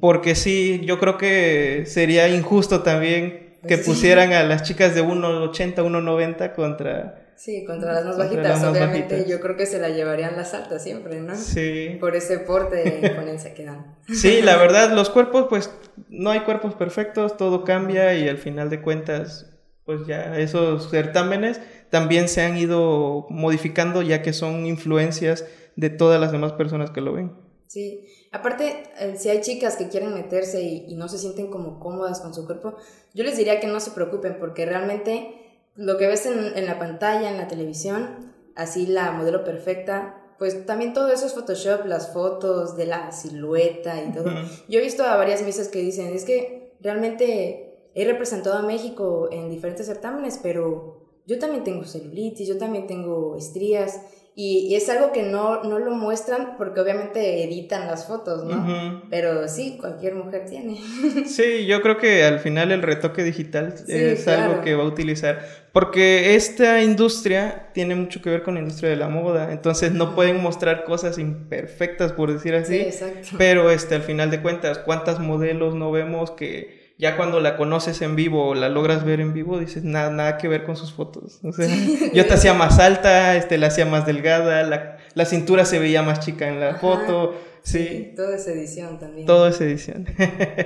porque 0.00 0.34
sí, 0.34 0.80
yo 0.86 0.98
creo 0.98 1.18
que 1.18 1.84
sería 1.84 2.28
injusto 2.28 2.82
también 2.82 3.58
pues 3.60 3.78
que 3.78 3.84
pusieran 3.84 4.32
a 4.32 4.42
las 4.42 4.62
chicas 4.62 4.94
de 4.94 5.04
1,80, 5.04 5.74
1,90 5.74 6.54
contra 6.54 7.21
Sí, 7.36 7.64
contra 7.64 7.92
las 7.92 8.04
más 8.04 8.18
bajitas, 8.18 8.62
obviamente 8.62 9.24
yo 9.28 9.40
creo 9.40 9.56
que 9.56 9.66
se 9.66 9.78
la 9.78 9.88
llevarían 9.88 10.36
las 10.36 10.54
altas 10.54 10.82
siempre, 10.82 11.20
¿no? 11.20 11.34
Sí. 11.34 11.96
Por 11.98 12.14
ese 12.14 12.38
porte 12.38 12.76
de 12.76 13.08
imponencia 13.08 13.54
que 13.54 13.64
dan. 13.64 13.96
Sí, 14.14 14.42
la 14.42 14.56
verdad, 14.56 14.92
los 14.92 15.10
cuerpos, 15.10 15.46
pues 15.48 15.70
no 16.08 16.30
hay 16.30 16.40
cuerpos 16.40 16.74
perfectos, 16.74 17.36
todo 17.36 17.64
cambia 17.64 18.14
y 18.14 18.28
al 18.28 18.38
final 18.38 18.70
de 18.70 18.80
cuentas, 18.80 19.46
pues 19.84 20.06
ya 20.06 20.38
esos 20.38 20.90
certámenes 20.90 21.60
también 21.90 22.28
se 22.28 22.42
han 22.42 22.56
ido 22.56 23.26
modificando 23.28 24.02
ya 24.02 24.22
que 24.22 24.32
son 24.32 24.66
influencias 24.66 25.44
de 25.76 25.90
todas 25.90 26.20
las 26.20 26.32
demás 26.32 26.52
personas 26.52 26.90
que 26.90 27.00
lo 27.00 27.12
ven. 27.12 27.32
Sí, 27.66 28.06
aparte, 28.30 28.84
eh, 29.00 29.14
si 29.16 29.30
hay 29.30 29.40
chicas 29.40 29.76
que 29.76 29.88
quieren 29.88 30.12
meterse 30.12 30.62
y, 30.62 30.84
y 30.88 30.94
no 30.94 31.08
se 31.08 31.18
sienten 31.18 31.50
como 31.50 31.80
cómodas 31.80 32.20
con 32.20 32.34
su 32.34 32.46
cuerpo, 32.46 32.76
yo 33.14 33.24
les 33.24 33.36
diría 33.36 33.60
que 33.60 33.66
no 33.66 33.80
se 33.80 33.92
preocupen 33.92 34.36
porque 34.38 34.66
realmente 34.66 35.41
lo 35.76 35.96
que 35.98 36.06
ves 36.06 36.26
en, 36.26 36.56
en, 36.56 36.66
la 36.66 36.78
pantalla, 36.78 37.30
en 37.30 37.38
la 37.38 37.48
televisión, 37.48 38.32
así 38.54 38.86
la 38.86 39.12
modelo 39.12 39.44
perfecta, 39.44 40.22
pues 40.38 40.66
también 40.66 40.92
todo 40.92 41.12
eso 41.12 41.26
es 41.26 41.34
Photoshop, 41.34 41.86
las 41.86 42.12
fotos 42.12 42.76
de 42.76 42.86
la 42.86 43.12
silueta 43.12 44.02
y 44.02 44.12
todo. 44.12 44.28
Yo 44.68 44.80
he 44.80 44.82
visto 44.82 45.04
a 45.04 45.16
varias 45.16 45.42
misas 45.42 45.68
que 45.68 45.78
dicen, 45.78 46.12
es 46.12 46.24
que 46.24 46.74
realmente 46.80 47.90
he 47.94 48.04
representado 48.04 48.58
a 48.58 48.62
México 48.62 49.28
en 49.30 49.50
diferentes 49.50 49.86
certámenes, 49.86 50.40
pero 50.42 51.20
yo 51.26 51.38
también 51.38 51.62
tengo 51.62 51.84
celulitis, 51.84 52.48
yo 52.48 52.58
también 52.58 52.88
tengo 52.88 53.36
estrías 53.36 54.00
y, 54.34 54.74
es 54.74 54.88
algo 54.88 55.12
que 55.12 55.22
no, 55.22 55.62
no, 55.62 55.78
lo 55.78 55.90
muestran 55.90 56.56
porque 56.56 56.80
obviamente 56.80 57.44
editan 57.44 57.86
las 57.86 58.06
fotos, 58.06 58.44
¿no? 58.44 59.02
Pero 59.10 59.46
sí, 59.46 59.76
cualquier 59.78 60.14
mujer 60.14 60.46
tiene. 60.46 60.80
Sí, 61.26 61.66
yo 61.66 61.82
creo 61.82 61.98
que 61.98 62.24
al 62.24 62.40
final 62.40 62.72
el 62.72 62.82
retoque 62.82 63.22
digital 63.22 63.74
es 63.86 64.26
algo 64.28 64.62
que 64.62 64.74
va 64.74 64.84
a 64.84 64.86
utilizar. 64.86 65.40
Porque 65.72 66.34
esta 66.34 66.82
industria 66.82 67.68
tiene 67.72 67.94
mucho 67.94 68.20
que 68.20 68.28
ver 68.28 68.42
con 68.42 68.54
la 68.54 68.60
industria 68.60 68.90
de 68.90 68.96
la 68.96 69.08
moda. 69.08 69.52
Entonces 69.52 69.92
no 69.92 70.14
pueden 70.14 70.42
mostrar 70.42 70.84
cosas 70.84 71.18
imperfectas, 71.18 72.12
por 72.12 72.32
decir 72.32 72.54
así. 72.54 72.74
Sí, 72.74 72.80
exacto. 72.80 73.28
Pero 73.38 73.70
este, 73.70 73.94
al 73.94 74.02
final 74.02 74.30
de 74.30 74.42
cuentas, 74.42 74.78
¿cuántas 74.78 75.18
modelos 75.18 75.74
no 75.74 75.90
vemos 75.90 76.30
que 76.30 76.82
ya 76.98 77.16
cuando 77.16 77.40
la 77.40 77.56
conoces 77.56 78.00
en 78.02 78.14
vivo 78.14 78.48
o 78.48 78.54
la 78.54 78.68
logras 78.68 79.04
ver 79.04 79.20
en 79.20 79.32
vivo, 79.32 79.58
dices 79.58 79.82
nada, 79.82 80.10
nada 80.10 80.38
que 80.38 80.46
ver 80.46 80.64
con 80.64 80.76
sus 80.76 80.92
fotos. 80.92 81.40
O 81.42 81.52
sea, 81.52 81.66
yo 82.14 82.26
te 82.26 82.34
hacía 82.34 82.54
más 82.54 82.78
alta, 82.78 83.36
este, 83.36 83.58
la 83.58 83.68
hacía 83.68 83.86
más 83.86 84.06
delgada, 84.06 84.62
la, 84.62 84.98
la 85.14 85.24
cintura 85.24 85.64
se 85.64 85.78
veía 85.78 86.02
más 86.02 86.20
chica 86.20 86.48
en 86.48 86.60
la 86.60 86.76
foto. 86.76 87.34
Sí. 87.62 88.12
Todo 88.14 88.34
es 88.34 88.46
edición 88.46 88.98
también. 88.98 89.26
Todo 89.26 89.48
es 89.48 89.60
edición. 89.60 90.06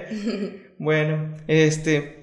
bueno, 0.79 1.37
este, 1.47 2.16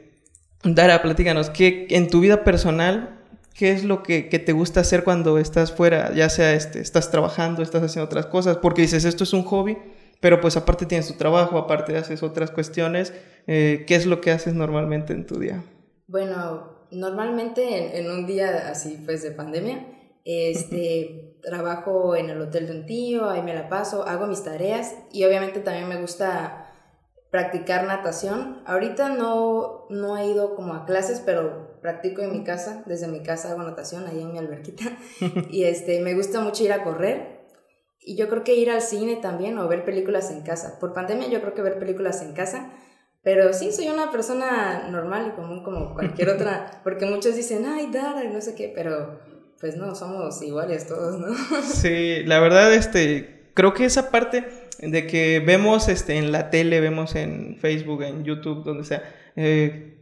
Dara, 0.64 1.02
platícanos, 1.02 1.50
¿qué, 1.50 1.88
en 1.90 2.10
tu 2.10 2.22
vida 2.22 2.44
personal, 2.44 3.20
¿qué 3.54 3.72
es 3.72 3.84
lo 3.84 4.02
que, 4.02 4.30
que, 4.30 4.40
te 4.40 4.54
gusta 4.54 4.80
hacer 4.80 5.04
cuando 5.04 5.38
estás 5.38 5.72
fuera? 5.74 6.14
Ya 6.14 6.30
sea, 6.30 6.54
este, 6.54 6.80
estás 6.80 7.12
trabajando, 7.12 7.62
estás 7.62 7.84
haciendo 7.84 8.06
otras 8.06 8.28
cosas, 8.28 8.58
porque 8.58 8.82
dices, 8.82 9.04
esto 9.04 9.26
es 9.26 9.34
un 9.34 9.44
hobby, 9.44 9.78
pero 10.22 10.40
pues 10.40 10.56
aparte 10.56 10.86
tienes 10.86 11.08
tu 11.08 11.16
trabajo, 11.16 11.58
aparte 11.58 11.98
haces 11.98 12.24
otras 12.24 12.50
cuestiones. 12.50 13.14
Eh, 13.46 13.84
¿Qué 13.86 13.96
es 13.96 14.06
lo 14.06 14.22
que 14.22 14.32
haces 14.32 14.54
normalmente 14.54 15.12
en 15.12 15.26
tu 15.26 15.38
día? 15.38 15.62
Bueno, 16.08 16.86
normalmente 16.92 18.00
en, 18.00 18.10
un 18.10 18.26
día 18.26 18.70
así 18.70 19.02
pues 19.06 19.22
de 19.22 19.32
pandemia, 19.32 19.86
este, 20.24 21.36
trabajo 21.42 22.16
en 22.16 22.30
el 22.30 22.40
hotel 22.40 22.68
de 22.68 22.72
un 22.72 22.86
tío, 22.86 23.30
ahí 23.30 23.42
me 23.42 23.54
la 23.54 23.68
paso, 23.68 24.08
hago 24.08 24.28
mis 24.28 24.44
tareas 24.44 24.96
y 25.12 25.26
obviamente 25.26 25.60
también 25.60 25.90
me 25.90 26.00
gusta 26.00 26.63
practicar 27.34 27.88
natación. 27.88 28.62
Ahorita 28.68 29.10
no, 29.10 29.88
no 29.90 30.18
he 30.18 30.28
ido 30.28 30.54
como 30.56 30.76
a 30.76 30.86
clases, 30.86 31.20
pero 31.20 31.80
practico 31.82 32.22
en 32.22 32.32
mi 32.32 32.44
casa, 32.44 32.84
desde 32.86 33.08
mi 33.08 33.24
casa 33.24 33.50
hago 33.50 33.64
natación, 33.64 34.06
ahí 34.06 34.22
en 34.22 34.34
mi 34.34 34.38
alberquita. 34.38 34.84
y 35.50 35.64
este, 35.64 36.00
me 36.02 36.14
gusta 36.14 36.42
mucho 36.42 36.64
ir 36.64 36.72
a 36.72 36.84
correr. 36.84 37.50
Y 38.00 38.18
yo 38.18 38.30
creo 38.30 38.44
que 38.44 38.54
ir 38.54 38.70
al 38.70 38.84
cine 38.84 39.16
también 39.16 39.58
o 39.58 39.68
ver 39.68 39.84
películas 39.84 40.30
en 40.30 40.44
casa. 40.44 40.78
Por 40.80 40.94
pandemia 40.94 41.28
yo 41.28 41.42
creo 41.42 41.56
que 41.56 41.64
ver 41.64 41.80
películas 41.80 42.22
en 42.22 42.34
casa. 42.34 42.72
Pero 43.24 43.52
sí, 43.52 43.72
soy 43.72 43.88
una 43.88 44.12
persona 44.12 44.88
normal 44.92 45.30
y 45.30 45.36
común 45.36 45.64
como 45.64 45.96
cualquier 45.96 46.30
otra. 46.36 46.82
Porque 46.84 47.08
muchos 47.08 47.36
dicen, 47.36 47.66
ay, 47.66 47.90
Dara, 47.92 48.24
no 48.26 48.42
sé 48.42 48.54
qué, 48.54 48.72
pero 48.76 49.20
pues 49.60 49.76
no, 49.76 49.96
somos 49.96 50.40
iguales 50.44 50.86
todos, 50.86 51.18
¿no? 51.18 51.34
sí, 51.64 52.24
la 52.26 52.40
verdad, 52.40 52.72
este, 52.76 53.43
creo 53.54 53.74
que 53.74 53.86
esa 53.86 54.12
parte 54.12 54.46
de 54.80 55.08
que 55.08 55.42
vemos 55.46 55.88
este, 55.90 56.18
en 56.18 56.32
la 56.32 56.50
tele, 56.50 56.80
vemos 56.80 57.16
en 57.16 57.58
Facebook, 57.60 58.04
en 58.04 58.24
YouTube, 58.24 58.64
donde 58.64 58.84
sea, 58.84 59.04
eh, 59.36 59.94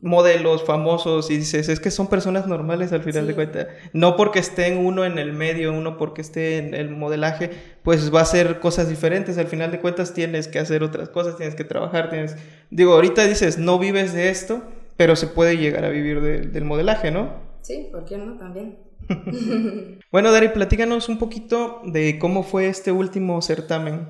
modelos 0.00 0.64
famosos 0.64 1.28
y 1.30 1.38
dices, 1.38 1.68
es 1.68 1.80
que 1.80 1.90
son 1.90 2.06
personas 2.06 2.46
normales 2.46 2.92
al 2.92 3.02
final 3.02 3.26
de 3.26 3.34
cuentas. 3.34 3.66
No 3.92 4.16
porque 4.16 4.38
estén 4.38 4.78
uno 4.78 5.04
en 5.04 5.18
el 5.18 5.32
medio, 5.32 5.72
uno 5.72 5.96
porque 5.96 6.20
esté 6.20 6.58
en 6.58 6.74
el 6.74 6.90
modelaje, 6.90 7.50
pues 7.82 8.14
va 8.14 8.20
a 8.20 8.24
ser 8.24 8.60
cosas 8.60 8.88
diferentes. 8.88 9.38
Al 9.38 9.48
final 9.48 9.72
de 9.72 9.80
cuentas 9.80 10.14
tienes 10.14 10.46
que 10.46 10.60
hacer 10.60 10.84
otras 10.84 11.08
cosas, 11.08 11.36
tienes 11.36 11.54
que 11.54 11.64
trabajar, 11.64 12.10
tienes... 12.10 12.36
Digo, 12.70 12.92
ahorita 12.94 13.24
dices, 13.24 13.58
no 13.58 13.78
vives 13.78 14.12
de 14.12 14.28
esto, 14.28 14.62
pero 14.96 15.16
se 15.16 15.26
puede 15.26 15.56
llegar 15.56 15.84
a 15.84 15.88
vivir 15.88 16.20
del 16.20 16.64
modelaje, 16.64 17.10
¿no? 17.10 17.48
Sí, 17.62 17.88
¿por 17.90 18.04
qué 18.04 18.18
no? 18.18 18.36
También. 18.36 18.87
bueno, 20.12 20.32
Dari, 20.32 20.48
platícanos 20.48 21.08
un 21.08 21.18
poquito 21.18 21.80
de 21.84 22.18
cómo 22.18 22.42
fue 22.42 22.68
este 22.68 22.92
último 22.92 23.40
certamen. 23.42 24.08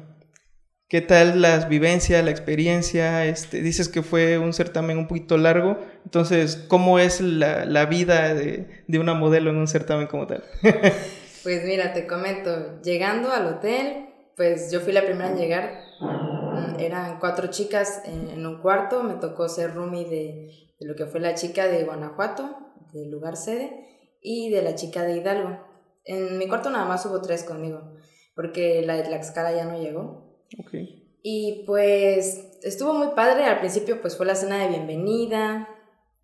¿Qué 0.88 1.02
tal 1.02 1.42
las 1.42 1.68
vivencias, 1.68 2.24
la 2.24 2.30
experiencia? 2.30 3.26
Este, 3.26 3.60
dices 3.60 3.90
que 3.90 4.02
fue 4.02 4.38
un 4.38 4.54
certamen 4.54 4.96
un 4.96 5.06
poquito 5.06 5.36
largo, 5.36 5.78
entonces, 6.04 6.64
¿cómo 6.68 6.98
es 6.98 7.20
la, 7.20 7.66
la 7.66 7.84
vida 7.84 8.32
de, 8.34 8.84
de, 8.86 8.98
una 8.98 9.12
modelo 9.12 9.50
en 9.50 9.56
un 9.56 9.68
certamen 9.68 10.06
como 10.06 10.26
tal? 10.26 10.44
pues 11.42 11.64
mira, 11.66 11.92
te 11.92 12.06
comento, 12.06 12.80
llegando 12.80 13.30
al 13.30 13.46
hotel, 13.48 14.06
pues 14.34 14.72
yo 14.72 14.80
fui 14.80 14.94
la 14.94 15.04
primera 15.04 15.28
en 15.28 15.36
llegar, 15.36 15.82
eran 16.78 17.18
cuatro 17.18 17.48
chicas 17.48 18.00
en, 18.06 18.30
en 18.30 18.46
un 18.46 18.62
cuarto, 18.62 19.02
me 19.02 19.14
tocó 19.14 19.46
ser 19.50 19.74
roomie 19.74 20.04
de, 20.04 20.50
de, 20.80 20.86
lo 20.86 20.94
que 20.94 21.04
fue 21.04 21.20
la 21.20 21.34
chica 21.34 21.66
de 21.66 21.84
Guanajuato, 21.84 22.56
del 22.94 23.10
lugar 23.10 23.36
sede, 23.36 23.84
y 24.20 24.50
de 24.50 24.62
la 24.62 24.74
chica 24.74 25.02
de 25.02 25.16
Hidalgo. 25.18 25.58
En 26.04 26.38
mi 26.38 26.48
cuarto 26.48 26.70
nada 26.70 26.86
más 26.86 27.04
hubo 27.06 27.20
tres 27.20 27.44
conmigo, 27.44 27.94
porque 28.34 28.82
la 28.86 28.96
de 28.96 29.02
Tlaxcala 29.02 29.52
ya 29.52 29.64
no 29.64 29.78
llegó. 29.80 30.38
Y 31.22 31.64
pues 31.66 32.58
estuvo 32.62 32.94
muy 32.94 33.08
padre, 33.14 33.44
al 33.44 33.58
principio 33.58 34.00
pues 34.00 34.16
fue 34.16 34.26
la 34.26 34.34
cena 34.34 34.62
de 34.62 34.68
bienvenida, 34.68 35.68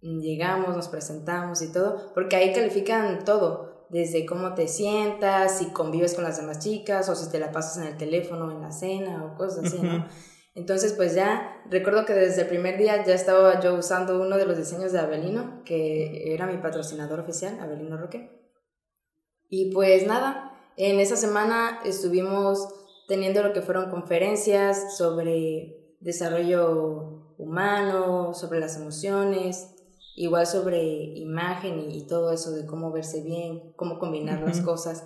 llegamos, 0.01 0.77
nos 0.77 0.89
presentamos 0.89 1.63
y 1.63 1.73
todo, 1.73 2.13
porque 2.15 2.37
ahí 2.37 2.53
califican 2.53 3.25
todo, 3.25 3.87
desde 3.91 4.25
cómo 4.27 4.55
te 4.55 4.69
sientas, 4.69 5.59
si 5.59 5.67
convives 5.67 6.15
con 6.15 6.25
las 6.25 6.37
demás 6.37 6.59
chicas 6.61 7.09
o 7.09 7.15
si 7.15 7.31
te 7.31 7.39
la 7.39 7.53
pasas 7.53 7.79
en 7.79 7.93
el 7.93 7.97
teléfono 7.97 8.51
en 8.51 8.63
la 8.63 8.73
cena 8.73 9.25
o 9.25 9.37
cosas 9.37 9.67
así, 9.67 9.79
¿no? 9.81 10.07
Entonces, 10.55 10.93
pues 10.93 11.15
ya, 11.15 11.63
recuerdo 11.69 12.05
que 12.05 12.13
desde 12.13 12.43
el 12.43 12.49
primer 12.49 12.79
día 12.79 13.05
ya 13.05 13.15
estaba 13.15 13.61
yo 13.61 13.75
usando 13.75 14.23
uno 14.23 14.37
de 14.37 14.47
los 14.47 14.57
diseños 14.57 14.93
de 14.93 15.01
Abelino, 15.01 15.63
que 15.65 16.33
era 16.33 16.47
mi 16.47 16.59
patrocinador 16.59 17.19
oficial, 17.19 17.59
Abelino 17.61 17.97
Roque. 17.97 18.31
Y 19.49 19.73
pues 19.73 20.07
nada, 20.07 20.53
en 20.77 21.01
esa 21.01 21.17
semana 21.17 21.81
estuvimos 21.85 22.69
teniendo 23.09 23.43
lo 23.43 23.53
que 23.53 23.63
fueron 23.63 23.91
conferencias 23.91 24.97
sobre 24.97 25.97
desarrollo 26.01 27.35
humano, 27.37 28.33
sobre 28.33 28.61
las 28.61 28.77
emociones, 28.77 29.75
igual 30.15 30.47
sobre 30.47 30.83
imagen 30.85 31.91
y, 31.91 32.07
todo 32.07 32.33
eso 32.33 32.53
de 32.53 32.65
cómo 32.65 32.93
verse 32.93 33.23
bien, 33.23 33.73
cómo 33.75 33.99
combinar 33.99 34.41
las 34.43 34.61
cosas. 34.61 35.05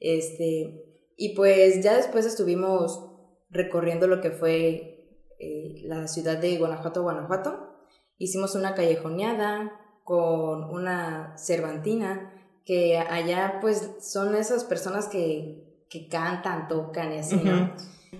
Este, 0.00 0.84
y 1.16 1.34
pues 1.34 1.82
ya 1.82 1.96
después 1.96 2.26
estuvimos 2.26 3.11
recorriendo 3.52 4.08
lo 4.08 4.20
que 4.20 4.32
fue 4.32 5.20
eh, 5.38 5.82
la 5.84 6.08
ciudad 6.08 6.38
de 6.38 6.58
Guanajuato, 6.58 7.02
Guanajuato. 7.02 7.76
Hicimos 8.18 8.54
una 8.54 8.74
callejoneada 8.74 9.78
con 10.04 10.64
una 10.64 11.38
cervantina, 11.38 12.32
que 12.64 12.98
allá 12.98 13.58
pues 13.60 13.90
son 14.00 14.34
esas 14.34 14.64
personas 14.64 15.08
que 15.08 15.62
que 15.92 16.08
cantan, 16.08 16.68
tocan 16.68 17.12
y 17.12 17.18
así, 17.18 17.36
¿no? 17.36 17.70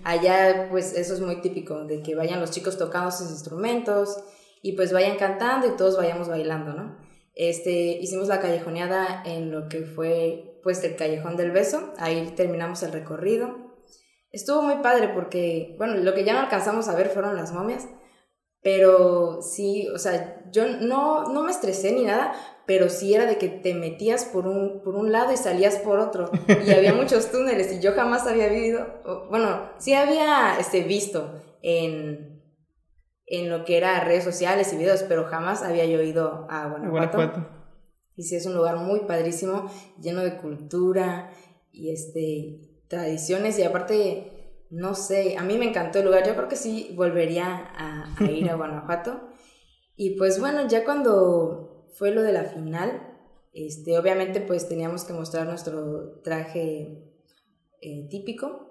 Allá, 0.05 0.69
pues 0.71 0.93
eso 0.93 1.15
es 1.15 1.21
muy 1.21 1.41
típico, 1.41 1.85
de 1.85 2.03
que 2.03 2.15
vayan 2.15 2.39
los 2.39 2.51
chicos 2.51 2.77
tocando 2.77 3.11
sus 3.11 3.31
instrumentos 3.31 4.23
y 4.61 4.73
pues 4.73 4.93
vayan 4.93 5.17
cantando 5.17 5.67
y 5.67 5.77
todos 5.77 5.97
vayamos 5.97 6.29
bailando, 6.29 6.75
¿no? 6.75 6.99
Este, 7.35 7.99
hicimos 7.99 8.29
la 8.29 8.41
callejoneada 8.41 9.23
en 9.25 9.51
lo 9.51 9.71
que 9.71 9.87
fue, 9.87 10.61
pues, 10.63 10.85
el 10.85 10.97
Callejón 10.97 11.37
del 11.39 11.51
Beso, 11.51 11.95
ahí 11.97 12.35
terminamos 12.37 12.83
el 12.83 12.93
recorrido. 12.93 13.72
Estuvo 14.33 14.63
muy 14.63 14.77
padre 14.83 15.09
porque, 15.09 15.75
bueno, 15.79 15.95
lo 15.97 16.15
que 16.15 16.25
ya 16.25 16.33
no 16.33 16.41
alcanzamos 16.41 16.89
a 16.89 16.95
ver 16.95 17.09
fueron 17.09 17.37
las 17.37 17.53
momias, 17.53 17.87
pero 18.63 19.43
sí, 19.43 19.89
o 19.89 19.99
sea, 19.99 20.43
yo 20.51 20.67
no, 20.67 21.29
no 21.33 21.43
me 21.43 21.51
estresé 21.51 21.93
ni 21.93 22.05
nada, 22.05 22.33
pero 22.65 22.89
sí 22.89 23.13
era 23.13 23.27
de 23.27 23.37
que 23.37 23.49
te 23.49 23.75
metías 23.75 24.25
por 24.25 24.47
un, 24.47 24.83
por 24.83 24.95
un 24.95 25.11
lado 25.11 25.33
y 25.33 25.37
salías 25.37 25.77
por 25.77 25.99
otro. 25.99 26.31
Y 26.65 26.71
había 26.71 26.95
muchos 26.95 27.31
túneles 27.33 27.73
y 27.73 27.81
yo 27.81 27.93
jamás 27.93 28.27
había 28.27 28.49
vivido, 28.49 29.03
bueno, 29.29 29.71
sí 29.79 29.95
había 29.95 30.57
este, 30.61 30.83
visto 30.85 31.43
en, 31.61 32.41
en 33.27 33.51
lo 33.51 33.65
que 33.65 33.77
era 33.77 34.05
redes 34.05 34.25
sociales 34.25 34.73
y 34.73 34.77
videos, 34.77 35.03
pero 35.03 35.25
jamás 35.25 35.63
había 35.63 35.85
yo 35.85 36.01
ido 36.01 36.47
a 36.49 36.69
Guanajuato. 36.69 37.49
Y 38.15 38.23
sí 38.23 38.37
es 38.37 38.47
un 38.47 38.55
lugar 38.55 38.77
muy 38.77 39.01
padrísimo, 39.01 39.71
lleno 40.01 40.23
de 40.23 40.37
cultura 40.37 41.31
y 41.73 41.93
este, 41.93 42.72
tradiciones 42.93 43.59
y 43.59 43.63
aparte, 43.63 44.67
no 44.71 44.95
sé, 44.95 45.39
a 45.39 45.43
mí 45.43 45.57
me 45.57 45.69
encantó 45.69 45.99
el 45.99 46.05
lugar, 46.05 46.27
yo 46.27 46.37
creo 46.37 46.49
que 46.49 46.57
sí 46.57 46.93
volvería 46.95 47.71
a, 47.75 48.15
a 48.21 48.31
ir 48.31 48.51
a 48.51 48.55
Guanajuato. 48.57 49.29
Y 49.97 50.17
pues 50.19 50.39
bueno, 50.39 50.69
ya 50.69 50.85
cuando 50.85 51.89
fue 51.95 52.11
lo 52.11 52.23
de 52.23 52.33
la 52.33 52.45
final. 52.45 53.09
Este, 53.53 53.99
obviamente 53.99 54.41
pues 54.41 54.69
teníamos 54.69 55.05
que 55.05 55.13
mostrar 55.13 55.47
nuestro 55.47 56.21
traje 56.23 57.05
eh, 57.81 58.09
típico. 58.11 58.69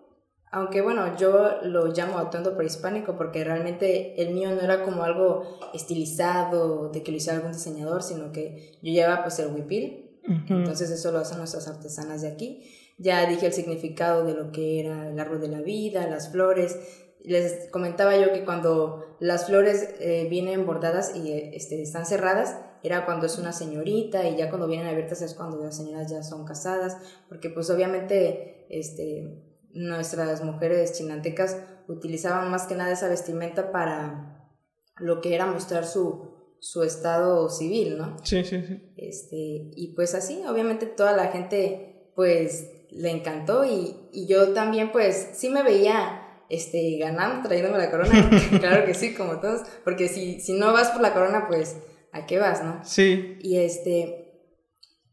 Aunque 0.51 0.81
bueno, 0.81 1.17
yo 1.17 1.61
lo 1.63 1.87
llamo 1.87 2.17
atuendo 2.17 2.57
prehispánico 2.57 3.15
porque 3.15 3.43
realmente 3.43 4.21
el 4.21 4.33
mío 4.33 4.51
no 4.51 4.61
era 4.61 4.83
como 4.83 5.03
algo 5.03 5.59
estilizado 5.73 6.89
de 6.89 7.03
que 7.03 7.11
lo 7.11 7.17
hiciera 7.17 7.37
algún 7.37 7.53
diseñador, 7.53 8.03
sino 8.03 8.31
que 8.31 8.77
yo 8.81 8.91
llevaba 8.91 9.23
pues 9.23 9.39
el 9.39 9.53
huipil. 9.53 10.10
Entonces 10.23 10.89
eso 10.91 11.11
lo 11.11 11.19
hacen 11.19 11.37
nuestras 11.37 11.67
artesanas 11.67 12.21
de 12.21 12.29
aquí. 12.29 12.93
Ya 12.97 13.27
dije 13.27 13.47
el 13.47 13.53
significado 13.53 14.23
de 14.23 14.33
lo 14.33 14.51
que 14.51 14.79
era 14.79 15.09
el 15.09 15.19
árbol 15.19 15.41
de 15.41 15.47
la 15.47 15.61
vida, 15.61 16.07
las 16.07 16.31
flores. 16.31 16.77
Les 17.23 17.69
comentaba 17.71 18.17
yo 18.17 18.31
que 18.31 18.45
cuando 18.45 19.17
las 19.19 19.45
flores 19.45 19.89
eh, 19.99 20.27
vienen 20.29 20.65
bordadas 20.65 21.15
y 21.15 21.31
este, 21.31 21.81
están 21.81 22.05
cerradas, 22.05 22.57
era 22.83 23.05
cuando 23.05 23.27
es 23.27 23.37
una 23.37 23.53
señorita 23.53 24.27
y 24.27 24.37
ya 24.37 24.49
cuando 24.49 24.67
vienen 24.67 24.87
abiertas 24.87 25.21
es 25.21 25.35
cuando 25.35 25.57
las 25.63 25.77
señoras 25.77 26.11
ya 26.11 26.23
son 26.23 26.45
casadas, 26.45 26.97
porque 27.29 27.49
pues 27.49 27.69
obviamente 27.69 28.65
este, 28.69 29.43
nuestras 29.73 30.43
mujeres 30.43 30.93
chinantecas 30.93 31.57
utilizaban 31.87 32.49
más 32.49 32.65
que 32.65 32.75
nada 32.75 32.91
esa 32.91 33.07
vestimenta 33.07 33.71
para 33.71 34.49
lo 34.97 35.21
que 35.21 35.35
era 35.35 35.45
mostrar 35.45 35.85
su, 35.85 36.40
su 36.61 36.83
estado 36.83 37.49
civil, 37.49 37.97
¿no? 37.97 38.17
Sí, 38.23 38.43
sí, 38.45 38.61
sí. 38.61 38.93
Este, 38.95 39.71
y 39.75 39.93
pues 39.95 40.13
así, 40.13 40.41
obviamente 40.47 40.85
toda 40.85 41.11
la 41.11 41.27
gente 41.27 42.11
pues 42.15 42.69
le 42.91 43.09
encantó 43.09 43.65
y, 43.65 43.95
y 44.13 44.27
yo 44.27 44.53
también 44.53 44.91
pues 44.91 45.29
sí 45.33 45.49
me 45.49 45.63
veía 45.63 46.21
este, 46.49 46.97
ganando, 46.99 47.47
trayéndome 47.47 47.79
la 47.79 47.89
corona, 47.89 48.29
claro 48.59 48.85
que 48.85 48.93
sí, 48.93 49.15
como 49.15 49.39
todos, 49.39 49.61
porque 49.83 50.07
si, 50.07 50.39
si 50.39 50.53
no 50.53 50.71
vas 50.71 50.89
por 50.89 51.01
la 51.01 51.13
corona 51.13 51.47
pues 51.47 51.77
a 52.11 52.27
qué 52.27 52.37
vas, 52.37 52.63
¿no? 52.63 52.81
Sí. 52.83 53.37
Y 53.41 53.57
este, 53.57 54.21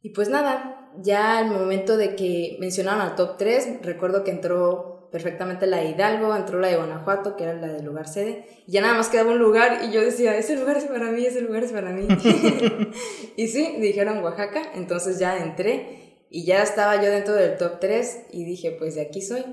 y 0.03 0.11
pues 0.11 0.29
nada, 0.29 0.91
ya 1.01 1.39
al 1.39 1.51
momento 1.51 1.97
de 1.97 2.15
que 2.15 2.59
mencionaron 2.61 3.01
al 3.01 3.17
top 3.17 3.39
3, 3.39 3.81
recuerdo 3.83 4.23
que 4.23 4.33
entró 4.33 4.98
perfectamente 5.11 5.67
la 5.67 5.79
de 5.79 5.91
Hidalgo, 5.91 6.35
entró 6.35 6.59
la 6.61 6.69
de 6.69 6.77
Guanajuato, 6.77 7.37
que 7.37 7.45
era 7.45 7.55
la 7.55 7.69
del 7.69 7.85
lugar 7.85 8.09
sede, 8.09 8.47
y 8.67 8.73
ya 8.73 8.81
nada 8.81 8.95
más 8.95 9.09
quedaba 9.09 9.33
un 9.33 9.39
lugar 9.39 9.81
y 9.85 9.93
yo 9.93 10.01
decía, 10.01 10.37
ese 10.37 10.57
lugar 10.57 10.77
es 10.77 10.85
para 10.85 11.11
mí, 11.11 11.25
ese 11.25 11.41
lugar 11.41 11.65
es 11.65 11.73
para 11.73 11.91
mí. 11.91 12.07
y 13.37 13.49
sí, 13.49 13.77
dijeron 13.81 14.23
Oaxaca, 14.23 14.73
entonces 14.75 15.19
ya 15.19 15.39
entré 15.39 16.27
y 16.31 16.45
ya 16.45 16.63
estaba 16.63 17.03
yo 17.03 17.11
dentro 17.11 17.35
del 17.35 17.57
top 17.57 17.81
3 17.81 18.27
y 18.33 18.45
dije, 18.45 18.73
pues 18.79 18.95
de 18.95 19.03
aquí 19.03 19.23
soy. 19.23 19.45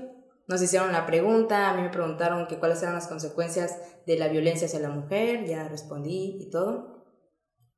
Nos 0.48 0.62
hicieron 0.62 0.92
la 0.92 1.06
pregunta, 1.06 1.70
a 1.70 1.74
mí 1.74 1.82
me 1.82 1.88
preguntaron 1.88 2.46
que 2.46 2.58
cuáles 2.58 2.80
eran 2.80 2.94
las 2.94 3.08
consecuencias 3.08 3.78
de 4.06 4.16
la 4.16 4.28
violencia 4.28 4.66
hacia 4.66 4.78
la 4.78 4.90
mujer, 4.90 5.44
ya 5.44 5.68
respondí 5.68 6.36
y 6.40 6.50
todo. 6.50 7.04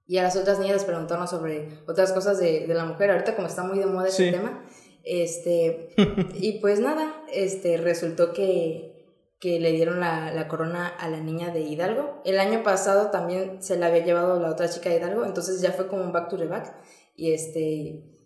Y 0.07 0.19
a 0.19 0.23
las 0.23 0.37
otras 0.37 0.59
niñas 0.59 0.75
les 0.75 0.85
preguntaron 0.85 1.29
sobre 1.29 1.69
otras 1.87 2.13
cosas 2.13 2.39
de, 2.39 2.67
de 2.67 2.75
la 2.75 2.85
mujer, 2.85 3.11
ahorita 3.11 3.37
como 3.37 3.47
está 3.47 3.63
muy 3.63 3.79
de 3.79 3.87
moda 3.87 4.09
ese 4.09 4.33
tema. 4.33 4.65
Este, 5.05 5.89
y 6.35 6.61
pues 6.61 6.81
nada, 6.81 7.18
este, 7.33 7.77
resultó 7.77 8.33
que, 8.33 9.35
que 9.41 9.61
le 9.61 9.73
dieron 9.73 10.01
la, 10.01 10.33
la, 10.33 10.49
corona 10.49 10.89
a 10.89 11.09
la 11.09 11.21
niña 11.21 11.51
de 11.51 11.61
Hidalgo. 11.61 12.23
El 12.25 12.39
año 12.41 12.63
pasado 12.63 13.11
también 13.11 13.63
se 13.63 13.77
la 13.79 13.87
había 13.87 14.05
llevado 14.05 14.41
la 14.41 14.51
otra 14.51 14.69
chica 14.69 14.91
de 14.91 14.97
Hidalgo, 14.97 15.25
entonces 15.25 15.61
ya 15.61 15.73
fue 15.73 15.89
como 15.89 16.03
un 16.03 16.13
back 16.13 16.29
to 16.29 16.37
the 16.37 16.47
back. 16.47 16.75
Y 17.15 17.33
este 17.33 18.19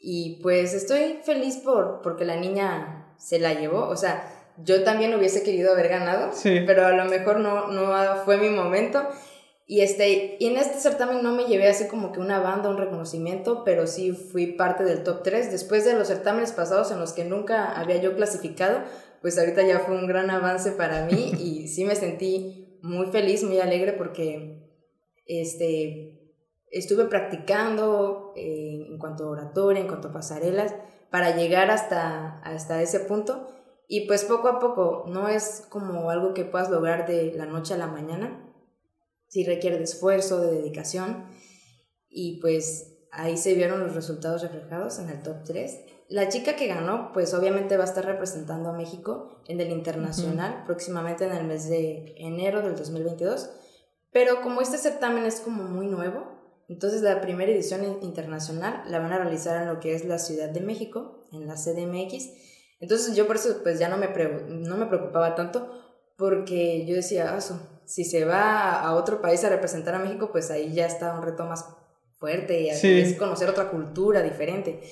y 0.00 0.40
pues 0.42 0.74
estoy 0.74 1.18
feliz 1.24 1.56
por 1.56 2.02
porque 2.02 2.24
la 2.24 2.36
niña 2.36 3.14
se 3.18 3.38
la 3.40 3.54
llevó, 3.54 3.88
o 3.88 3.96
sea, 3.96 4.32
yo 4.58 4.84
también 4.84 5.14
hubiese 5.14 5.42
querido 5.42 5.72
haber 5.72 5.88
ganado, 5.88 6.30
pero 6.42 6.86
a 6.86 6.92
lo 6.92 7.04
mejor 7.04 7.40
no, 7.40 7.68
no 7.68 8.24
fue 8.24 8.36
mi 8.36 8.50
momento. 8.50 9.06
Y, 9.70 9.82
este, 9.82 10.38
y 10.40 10.46
en 10.46 10.56
este 10.56 10.80
certamen 10.80 11.22
no 11.22 11.34
me 11.34 11.44
llevé 11.44 11.68
así 11.68 11.88
como 11.88 12.10
que 12.10 12.20
una 12.20 12.40
banda, 12.40 12.70
un 12.70 12.78
reconocimiento, 12.78 13.64
pero 13.64 13.86
sí 13.86 14.12
fui 14.12 14.46
parte 14.46 14.82
del 14.82 15.02
top 15.02 15.22
3. 15.22 15.52
Después 15.52 15.84
de 15.84 15.92
los 15.92 16.08
certámenes 16.08 16.52
pasados 16.52 16.90
en 16.90 16.98
los 16.98 17.12
que 17.12 17.26
nunca 17.26 17.78
había 17.78 18.00
yo 18.00 18.16
clasificado, 18.16 18.80
pues 19.20 19.38
ahorita 19.38 19.60
ya 19.66 19.80
fue 19.80 19.94
un 19.94 20.06
gran 20.06 20.30
avance 20.30 20.72
para 20.72 21.04
mí 21.04 21.32
y 21.38 21.68
sí 21.68 21.84
me 21.84 21.96
sentí 21.96 22.78
muy 22.80 23.08
feliz, 23.08 23.44
muy 23.44 23.60
alegre 23.60 23.92
porque 23.92 24.72
este, 25.26 26.32
estuve 26.70 27.04
practicando 27.04 28.32
eh, 28.36 28.86
en 28.88 28.96
cuanto 28.96 29.24
a 29.24 29.32
oratoria, 29.32 29.82
en 29.82 29.88
cuanto 29.88 30.08
a 30.08 30.12
pasarelas, 30.12 30.74
para 31.10 31.36
llegar 31.36 31.70
hasta, 31.70 32.40
hasta 32.40 32.80
ese 32.80 33.00
punto. 33.00 33.48
Y 33.86 34.06
pues 34.06 34.24
poco 34.24 34.48
a 34.48 34.60
poco, 34.60 35.04
no 35.08 35.28
es 35.28 35.66
como 35.68 36.08
algo 36.08 36.32
que 36.32 36.46
puedas 36.46 36.70
lograr 36.70 37.06
de 37.06 37.34
la 37.34 37.44
noche 37.44 37.74
a 37.74 37.78
la 37.78 37.86
mañana, 37.86 38.47
sí 39.28 39.44
requiere 39.44 39.78
de 39.78 39.84
esfuerzo, 39.84 40.40
de 40.40 40.52
dedicación, 40.52 41.26
y 42.08 42.40
pues 42.40 42.98
ahí 43.12 43.36
se 43.36 43.54
vieron 43.54 43.80
los 43.80 43.94
resultados 43.94 44.42
reflejados 44.42 44.98
en 44.98 45.10
el 45.10 45.22
top 45.22 45.44
3. 45.44 45.80
La 46.08 46.28
chica 46.28 46.56
que 46.56 46.66
ganó, 46.66 47.10
pues 47.12 47.34
obviamente 47.34 47.76
va 47.76 47.84
a 47.84 47.86
estar 47.86 48.04
representando 48.04 48.70
a 48.70 48.76
México 48.76 49.42
en 49.46 49.60
el 49.60 49.70
internacional, 49.70 50.64
próximamente 50.64 51.24
en 51.24 51.32
el 51.32 51.46
mes 51.46 51.68
de 51.68 52.14
enero 52.16 52.62
del 52.62 52.76
2022, 52.76 53.50
pero 54.10 54.40
como 54.40 54.62
este 54.62 54.78
certamen 54.78 55.24
es 55.24 55.40
como 55.40 55.64
muy 55.64 55.86
nuevo, 55.86 56.38
entonces 56.68 57.02
la 57.02 57.20
primera 57.20 57.52
edición 57.52 57.98
internacional 58.02 58.82
la 58.90 58.98
van 59.00 59.12
a 59.12 59.18
realizar 59.18 59.60
en 59.60 59.68
lo 59.68 59.80
que 59.80 59.94
es 59.94 60.06
la 60.06 60.18
Ciudad 60.18 60.48
de 60.48 60.60
México, 60.60 61.26
en 61.32 61.46
la 61.46 61.54
CDMX, 61.54 62.30
entonces 62.80 63.14
yo 63.14 63.26
por 63.26 63.36
eso 63.36 63.60
pues 63.62 63.78
ya 63.78 63.88
no 63.88 63.96
me, 63.96 64.08
no 64.48 64.76
me 64.76 64.86
preocupaba 64.86 65.34
tanto 65.34 65.70
porque 66.16 66.86
yo 66.86 66.94
decía, 66.94 67.34
ah, 67.34 67.40
si 67.88 68.04
se 68.04 68.26
va 68.26 68.82
a 68.82 68.94
otro 68.94 69.22
país 69.22 69.42
a 69.44 69.48
representar 69.48 69.94
a 69.94 69.98
México, 69.98 70.28
pues 70.30 70.50
ahí 70.50 70.74
ya 70.74 70.84
está 70.84 71.14
un 71.14 71.22
reto 71.22 71.46
más 71.46 71.64
fuerte 72.18 72.60
y 72.60 72.68
es 72.68 73.14
conocer 73.14 73.48
otra 73.48 73.70
cultura 73.70 74.22
diferente. 74.22 74.82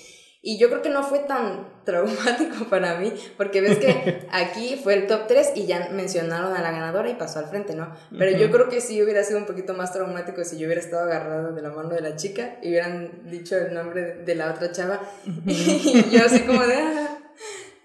Y 0.41 0.59
yo 0.59 0.69
creo 0.69 0.81
que 0.81 0.91
no 0.91 1.03
fue 1.03 1.19
tan 1.19 1.69
traumático 1.85 2.65
para 2.71 2.99
mí, 2.99 3.13
porque 3.37 3.61
ves 3.61 3.79
que 3.79 4.27
aquí 4.33 4.81
fue 4.83 4.95
el 4.95 5.07
top 5.09 5.27
3 5.27 5.53
y 5.57 5.67
ya 5.67 5.91
mencionaron 5.93 6.57
a 6.57 6.63
la 6.63 6.71
ganadora 6.71 7.11
y 7.11 7.15
pasó 7.15 7.39
al 7.39 7.47
frente, 7.47 7.75
¿no? 7.75 7.93
Pero 8.17 8.37
yo 8.39 8.51
creo 8.51 8.71
que 8.71 8.81
sí 8.81 9.03
hubiera 9.03 9.23
sido 9.25 9.41
un 9.41 9.47
poquito 9.47 9.75
más 9.75 9.93
traumático 9.93 10.43
si 10.45 10.57
yo 10.57 10.67
hubiera 10.67 10.81
estado 10.81 11.03
agarrado 11.03 11.53
de 11.53 11.61
la 11.61 11.71
mano 11.71 11.91
de 11.91 12.01
la 12.01 12.17
chica 12.17 12.59
y 12.63 12.69
hubieran 12.69 13.29
dicho 13.31 13.59
el 13.59 13.75
nombre 13.75 14.23
de 14.25 14.35
la 14.35 14.51
otra 14.51 14.73
chava. 14.73 15.03
y 15.47 16.09
yo 16.11 16.25
así 16.25 16.41
como 16.41 16.63
de... 16.63 16.77
Ah, 16.77 17.16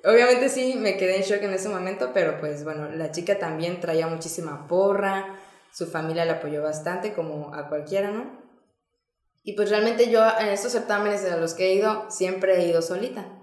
Obviamente 0.03 0.49
sí, 0.49 0.75
me 0.77 0.97
quedé 0.97 1.17
en 1.17 1.23
shock 1.23 1.43
en 1.43 1.53
ese 1.53 1.69
momento, 1.69 2.11
pero 2.13 2.39
pues 2.39 2.63
bueno, 2.63 2.89
la 2.89 3.11
chica 3.11 3.37
también 3.37 3.79
traía 3.79 4.07
muchísima 4.07 4.67
porra, 4.67 5.37
su 5.71 5.85
familia 5.87 6.25
la 6.25 6.33
apoyó 6.33 6.63
bastante, 6.63 7.13
como 7.13 7.53
a 7.53 7.69
cualquiera, 7.69 8.11
¿no? 8.11 8.41
Y 9.43 9.53
pues 9.53 9.69
realmente 9.69 10.09
yo 10.09 10.23
en 10.39 10.47
estos 10.49 10.71
certámenes 10.71 11.25
a 11.25 11.37
los 11.37 11.53
que 11.53 11.67
he 11.67 11.73
ido, 11.75 12.09
siempre 12.09 12.57
he 12.59 12.67
ido 12.67 12.81
solita. 12.81 13.37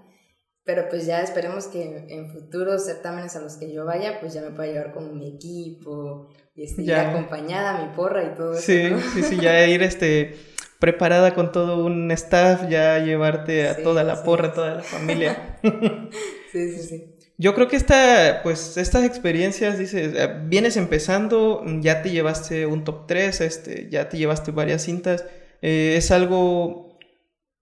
Pero 0.63 0.87
pues 0.87 1.05
ya 1.05 1.21
esperemos 1.21 1.67
que 1.67 2.05
en 2.09 2.31
futuros 2.31 2.85
certámenes 2.85 3.35
a 3.35 3.41
los 3.41 3.57
que 3.57 3.73
yo 3.73 3.85
vaya, 3.85 4.19
pues 4.19 4.33
ya 4.33 4.41
me 4.41 4.51
pueda 4.51 4.71
llevar 4.71 4.93
con 4.93 5.17
mi 5.17 5.35
equipo 5.35 6.29
y 6.53 6.63
estar 6.63 6.85
ya. 6.85 7.09
acompañada, 7.09 7.83
mi 7.83 7.95
porra 7.95 8.23
y 8.23 8.35
todo 8.35 8.53
sí, 8.53 8.81
eso. 8.81 8.99
Sí, 9.13 9.23
sí, 9.23 9.37
ya 9.37 9.65
ir 9.65 9.81
este 9.81 10.37
preparada 10.79 11.33
con 11.33 11.51
todo 11.51 11.83
un 11.83 12.11
staff, 12.11 12.69
ya 12.69 12.99
llevarte 12.99 13.67
a 13.67 13.81
toda 13.81 14.03
la 14.03 14.23
porra, 14.23 14.53
toda 14.53 14.75
la 14.75 14.83
familia. 14.83 15.59
Sí, 16.51 16.71
sí, 16.71 16.83
sí. 16.83 17.15
Yo 17.37 17.55
creo 17.55 17.69
que 17.69 17.77
esta, 17.77 18.41
pues, 18.43 18.75
estas 18.75 19.05
experiencias, 19.05 19.79
dices, 19.79 20.13
eh, 20.13 20.29
vienes 20.47 20.75
empezando, 20.75 21.63
ya 21.79 22.01
te 22.01 22.09
llevaste 22.09 22.65
un 22.65 22.83
top 22.83 23.07
3, 23.07 23.39
este, 23.39 23.87
ya 23.89 24.09
te 24.09 24.17
llevaste 24.17 24.51
varias 24.51 24.83
cintas, 24.83 25.23
eh, 25.61 25.95
es 25.97 26.11
algo 26.11 26.99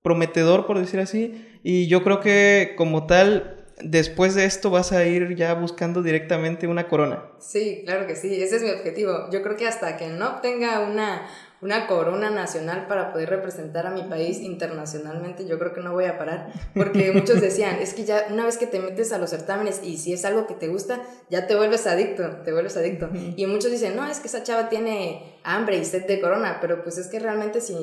prometedor, 0.01 0.65
por 0.65 0.79
decir 0.79 0.99
así, 0.99 1.45
y 1.61 1.87
yo 1.87 2.03
creo 2.03 2.21
que 2.21 2.73
como 2.75 3.05
tal, 3.05 3.65
después 3.79 4.33
de 4.33 4.45
esto 4.45 4.69
vas 4.71 4.91
a 4.91 5.05
ir 5.05 5.35
ya 5.35 5.53
buscando 5.53 6.01
directamente 6.01 6.65
una 6.65 6.87
corona. 6.87 7.25
Sí, 7.39 7.83
claro 7.85 8.07
que 8.07 8.15
sí, 8.15 8.41
ese 8.41 8.55
es 8.55 8.63
mi 8.63 8.71
objetivo. 8.71 9.29
Yo 9.31 9.43
creo 9.43 9.57
que 9.57 9.67
hasta 9.67 9.97
que 9.97 10.07
no 10.07 10.37
obtenga 10.37 10.79
una, 10.79 11.27
una 11.61 11.87
corona 11.87 12.29
nacional 12.29 12.87
para 12.87 13.11
poder 13.11 13.29
representar 13.29 13.87
a 13.87 13.91
mi 13.91 14.03
país 14.03 14.39
internacionalmente, 14.39 15.47
yo 15.47 15.57
creo 15.57 15.73
que 15.73 15.81
no 15.81 15.93
voy 15.93 16.05
a 16.05 16.17
parar, 16.17 16.51
porque 16.75 17.11
muchos 17.13 17.41
decían, 17.41 17.77
es 17.81 17.93
que 17.93 18.05
ya 18.05 18.27
una 18.29 18.45
vez 18.45 18.57
que 18.57 18.67
te 18.67 18.79
metes 18.79 19.11
a 19.11 19.17
los 19.17 19.29
certámenes 19.29 19.81
y 19.83 19.97
si 19.97 20.13
es 20.13 20.25
algo 20.25 20.45
que 20.45 20.53
te 20.53 20.67
gusta, 20.67 21.01
ya 21.29 21.47
te 21.47 21.55
vuelves 21.55 21.87
adicto, 21.87 22.27
te 22.43 22.51
vuelves 22.51 22.77
adicto. 22.77 23.09
Y 23.35 23.45
muchos 23.47 23.71
dicen, 23.71 23.95
no, 23.95 24.05
es 24.05 24.19
que 24.19 24.27
esa 24.27 24.43
chava 24.43 24.69
tiene 24.69 25.39
hambre 25.43 25.77
y 25.77 25.85
sed 25.85 26.05
de 26.05 26.21
corona, 26.21 26.59
pero 26.61 26.83
pues 26.83 26.97
es 26.97 27.07
que 27.07 27.19
realmente 27.19 27.61
si, 27.61 27.75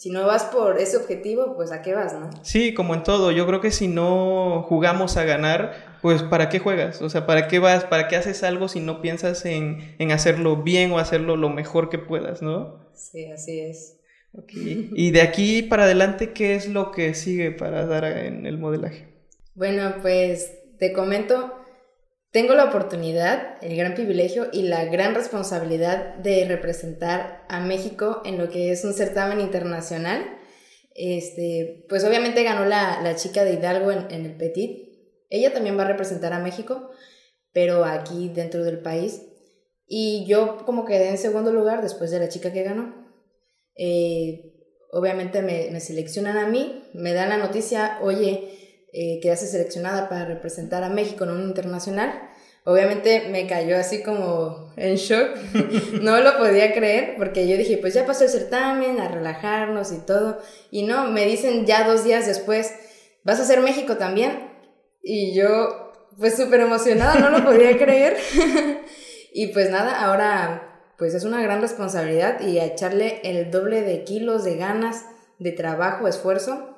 si 0.00 0.08
no 0.08 0.26
vas 0.26 0.44
por 0.44 0.78
ese 0.78 0.96
objetivo, 0.96 1.56
pues 1.56 1.72
a 1.72 1.82
qué 1.82 1.92
vas, 1.92 2.14
¿no? 2.14 2.30
Sí, 2.42 2.72
como 2.72 2.94
en 2.94 3.02
todo, 3.02 3.32
yo 3.32 3.46
creo 3.46 3.60
que 3.60 3.70
si 3.70 3.86
no 3.86 4.64
jugamos 4.66 5.18
a 5.18 5.24
ganar, 5.24 5.98
pues 6.00 6.22
¿para 6.22 6.48
qué 6.48 6.58
juegas? 6.58 7.02
O 7.02 7.10
sea, 7.10 7.26
¿para 7.26 7.48
qué 7.48 7.58
vas? 7.58 7.84
¿Para 7.84 8.08
qué 8.08 8.16
haces 8.16 8.42
algo 8.42 8.68
si 8.68 8.80
no 8.80 9.02
piensas 9.02 9.44
en, 9.44 9.94
en 9.98 10.10
hacerlo 10.10 10.56
bien 10.56 10.90
o 10.92 10.98
hacerlo 10.98 11.36
lo 11.36 11.50
mejor 11.50 11.90
que 11.90 11.98
puedas, 11.98 12.40
¿no? 12.40 12.80
Sí, 12.94 13.26
así 13.26 13.60
es. 13.60 13.98
Y 14.94 15.10
de 15.10 15.20
aquí 15.20 15.60
para 15.60 15.82
adelante, 15.84 16.32
¿qué 16.32 16.54
es 16.54 16.66
lo 16.66 16.92
que 16.92 17.12
sigue 17.12 17.50
para 17.50 17.84
dar 17.84 18.06
en 18.06 18.46
el 18.46 18.56
modelaje? 18.56 19.06
Bueno, 19.54 19.96
pues 20.00 20.50
te 20.78 20.94
comento, 20.94 21.59
tengo 22.32 22.54
la 22.54 22.64
oportunidad, 22.64 23.56
el 23.62 23.76
gran 23.76 23.94
privilegio 23.94 24.48
y 24.52 24.62
la 24.62 24.84
gran 24.84 25.14
responsabilidad 25.14 26.14
de 26.16 26.44
representar 26.44 27.44
a 27.48 27.60
México 27.60 28.22
en 28.24 28.38
lo 28.38 28.48
que 28.50 28.70
es 28.70 28.84
un 28.84 28.94
certamen 28.94 29.40
internacional. 29.40 30.38
Este, 30.94 31.86
pues 31.88 32.04
obviamente 32.04 32.44
ganó 32.44 32.64
la, 32.64 33.00
la 33.02 33.16
chica 33.16 33.44
de 33.44 33.54
Hidalgo 33.54 33.90
en, 33.90 34.10
en 34.10 34.26
el 34.26 34.36
Petit. 34.36 34.90
Ella 35.28 35.52
también 35.52 35.76
va 35.76 35.82
a 35.82 35.88
representar 35.88 36.32
a 36.32 36.40
México, 36.40 36.90
pero 37.52 37.84
aquí 37.84 38.28
dentro 38.28 38.62
del 38.62 38.80
país. 38.80 39.22
Y 39.86 40.24
yo 40.26 40.58
como 40.64 40.84
quedé 40.84 41.08
en 41.08 41.18
segundo 41.18 41.52
lugar 41.52 41.82
después 41.82 42.12
de 42.12 42.20
la 42.20 42.28
chica 42.28 42.52
que 42.52 42.62
ganó. 42.62 42.94
Eh, 43.76 44.52
obviamente 44.92 45.42
me, 45.42 45.68
me, 45.70 45.80
seleccionan 45.80 46.36
a 46.36 46.46
mí, 46.46 46.84
me 46.94 47.12
dan 47.12 47.30
la 47.30 47.38
noticia, 47.38 47.98
oye, 48.02 48.59
eh, 48.92 49.20
quedaste 49.22 49.46
seleccionada 49.46 50.08
para 50.08 50.24
representar 50.24 50.82
a 50.82 50.88
México 50.88 51.24
en 51.24 51.30
un 51.30 51.42
internacional. 51.42 52.28
Obviamente 52.64 53.28
me 53.30 53.46
cayó 53.46 53.76
así 53.78 54.02
como 54.02 54.72
en 54.76 54.96
shock, 54.96 55.36
no 56.02 56.20
lo 56.20 56.36
podía 56.36 56.74
creer 56.74 57.14
porque 57.16 57.48
yo 57.48 57.56
dije, 57.56 57.78
pues 57.78 57.94
ya 57.94 58.04
pasó 58.04 58.24
el 58.24 58.30
certamen, 58.30 59.00
a 59.00 59.08
relajarnos 59.08 59.92
y 59.92 59.98
todo. 59.98 60.38
Y 60.70 60.82
no, 60.82 61.10
me 61.10 61.24
dicen 61.24 61.66
ya 61.66 61.88
dos 61.88 62.04
días 62.04 62.26
después, 62.26 62.74
vas 63.24 63.40
a 63.40 63.44
ser 63.44 63.60
México 63.60 63.96
también. 63.96 64.50
Y 65.02 65.34
yo, 65.34 65.92
pues 66.18 66.36
súper 66.36 66.60
emocionada, 66.60 67.18
no 67.18 67.30
lo 67.30 67.44
podía 67.44 67.76
creer. 67.78 68.16
Y 69.32 69.48
pues 69.48 69.70
nada, 69.70 70.04
ahora 70.04 70.70
pues 70.98 71.14
es 71.14 71.24
una 71.24 71.40
gran 71.40 71.62
responsabilidad 71.62 72.40
y 72.40 72.58
a 72.58 72.66
echarle 72.66 73.20
el 73.24 73.50
doble 73.50 73.82
de 73.82 74.04
kilos 74.04 74.44
de 74.44 74.56
ganas, 74.56 75.06
de 75.38 75.52
trabajo, 75.52 76.06
esfuerzo. 76.08 76.76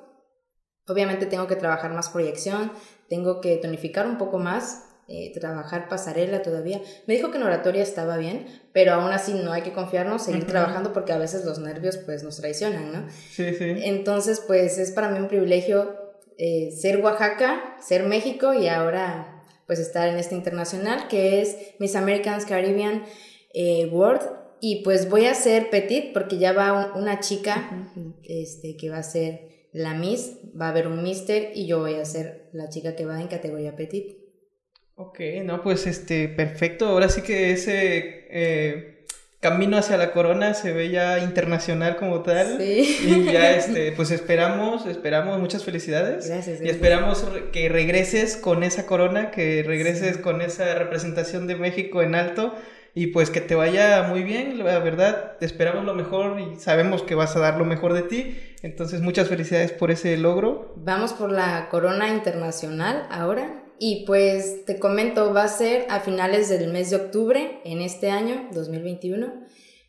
Obviamente 0.87 1.25
tengo 1.25 1.47
que 1.47 1.55
trabajar 1.55 1.93
más 1.93 2.09
proyección, 2.09 2.71
tengo 3.09 3.41
que 3.41 3.57
tonificar 3.57 4.05
un 4.05 4.17
poco 4.17 4.39
más, 4.39 4.85
eh, 5.07 5.31
trabajar 5.33 5.89
pasarela 5.89 6.41
todavía. 6.41 6.81
Me 7.07 7.13
dijo 7.13 7.29
que 7.29 7.37
en 7.37 7.43
oratoria 7.43 7.83
estaba 7.83 8.17
bien, 8.17 8.47
pero 8.73 8.93
aún 8.93 9.11
así 9.11 9.33
no 9.33 9.51
hay 9.51 9.61
que 9.61 9.73
confiarnos, 9.73 10.23
seguir 10.23 10.47
trabajando 10.47 10.93
porque 10.93 11.11
a 11.11 11.17
veces 11.17 11.45
los 11.45 11.59
nervios 11.59 11.97
pues 11.97 12.23
nos 12.23 12.37
traicionan, 12.37 12.91
¿no? 12.91 13.09
Sí, 13.09 13.53
sí. 13.53 13.75
Entonces 13.83 14.41
pues 14.45 14.77
es 14.77 14.91
para 14.91 15.09
mí 15.09 15.19
un 15.19 15.27
privilegio 15.27 15.95
eh, 16.37 16.71
ser 16.71 17.03
Oaxaca, 17.03 17.77
ser 17.81 18.03
México 18.03 18.53
y 18.53 18.67
ahora 18.67 19.43
pues 19.67 19.79
estar 19.79 20.07
en 20.07 20.17
este 20.17 20.35
internacional 20.35 21.07
que 21.07 21.41
es 21.41 21.57
Miss 21.79 21.95
Americans 21.95 22.45
Caribbean 22.45 23.03
eh, 23.53 23.87
World 23.91 24.21
y 24.59 24.83
pues 24.83 25.09
voy 25.09 25.25
a 25.25 25.35
ser 25.35 25.69
petit 25.69 26.13
porque 26.13 26.37
ya 26.37 26.53
va 26.53 26.93
una 26.95 27.19
chica 27.19 27.69
este, 28.23 28.77
que 28.77 28.89
va 28.89 28.97
a 28.97 29.03
ser 29.03 29.52
la 29.73 29.93
Miss, 29.93 30.37
va 30.59 30.67
a 30.67 30.69
haber 30.69 30.87
un 30.87 31.03
Mister 31.03 31.51
y 31.53 31.65
yo 31.67 31.79
voy 31.79 31.95
a 31.95 32.05
ser 32.05 32.49
la 32.53 32.69
chica 32.69 32.95
que 32.95 33.05
va 33.05 33.19
en 33.19 33.27
categoría 33.27 33.75
petit. 33.75 34.17
Ok, 34.95 35.19
no, 35.43 35.61
pues 35.61 35.87
este, 35.87 36.29
perfecto. 36.29 36.85
Ahora 36.85 37.09
sí 37.09 37.23
que 37.23 37.51
ese, 37.51 38.27
eh, 38.29 38.93
camino 39.43 39.77
hacia 39.77 39.97
la 39.97 40.13
corona 40.13 40.53
se 40.53 40.71
ve 40.71 40.89
ya 40.89 41.19
internacional 41.19 41.97
como 41.97 42.23
tal. 42.23 42.57
Sí. 42.57 42.97
Y 43.05 43.31
ya, 43.31 43.55
este, 43.55 43.91
pues 43.91 44.09
esperamos, 44.09 44.85
esperamos, 44.85 45.39
muchas 45.39 45.63
felicidades. 45.63 46.27
Gracias, 46.27 46.61
Y 46.61 46.69
esperamos 46.69 47.25
que 47.51 47.67
regreses 47.67 48.37
con 48.37 48.63
esa 48.63 48.85
corona, 48.85 49.29
que 49.31 49.61
regreses 49.63 50.17
con 50.17 50.41
esa 50.41 50.73
representación 50.75 51.45
de 51.45 51.55
México 51.55 52.01
en 52.01 52.15
alto 52.15 52.55
y 52.95 53.07
pues 53.07 53.31
que 53.31 53.41
te 53.41 53.55
vaya 53.55 54.03
muy 54.03 54.23
bien, 54.23 54.63
la 54.63 54.77
verdad, 54.79 55.37
te 55.39 55.45
esperamos 55.45 55.83
lo 55.83 55.95
mejor 55.95 56.39
y 56.39 56.59
sabemos 56.59 57.01
que 57.01 57.15
vas 57.15 57.35
a 57.35 57.39
dar 57.39 57.57
lo 57.57 57.65
mejor 57.65 57.93
de 57.93 58.03
ti. 58.03 58.37
Entonces, 58.61 59.01
muchas 59.01 59.29
felicidades 59.29 59.71
por 59.71 59.89
ese 59.89 60.15
logro. 60.15 60.73
Vamos 60.77 61.13
por 61.13 61.31
la 61.31 61.69
corona 61.69 62.09
internacional 62.09 63.07
ahora. 63.09 63.63
Y 63.79 64.05
pues 64.05 64.63
te 64.65 64.77
comento, 64.77 65.33
va 65.33 65.43
a 65.43 65.47
ser 65.47 65.87
a 65.89 65.99
finales 65.99 66.47
del 66.49 66.71
mes 66.71 66.91
de 66.91 66.97
octubre 66.97 67.59
en 67.65 67.81
este 67.81 68.11
año, 68.11 68.47
2021, 68.53 69.33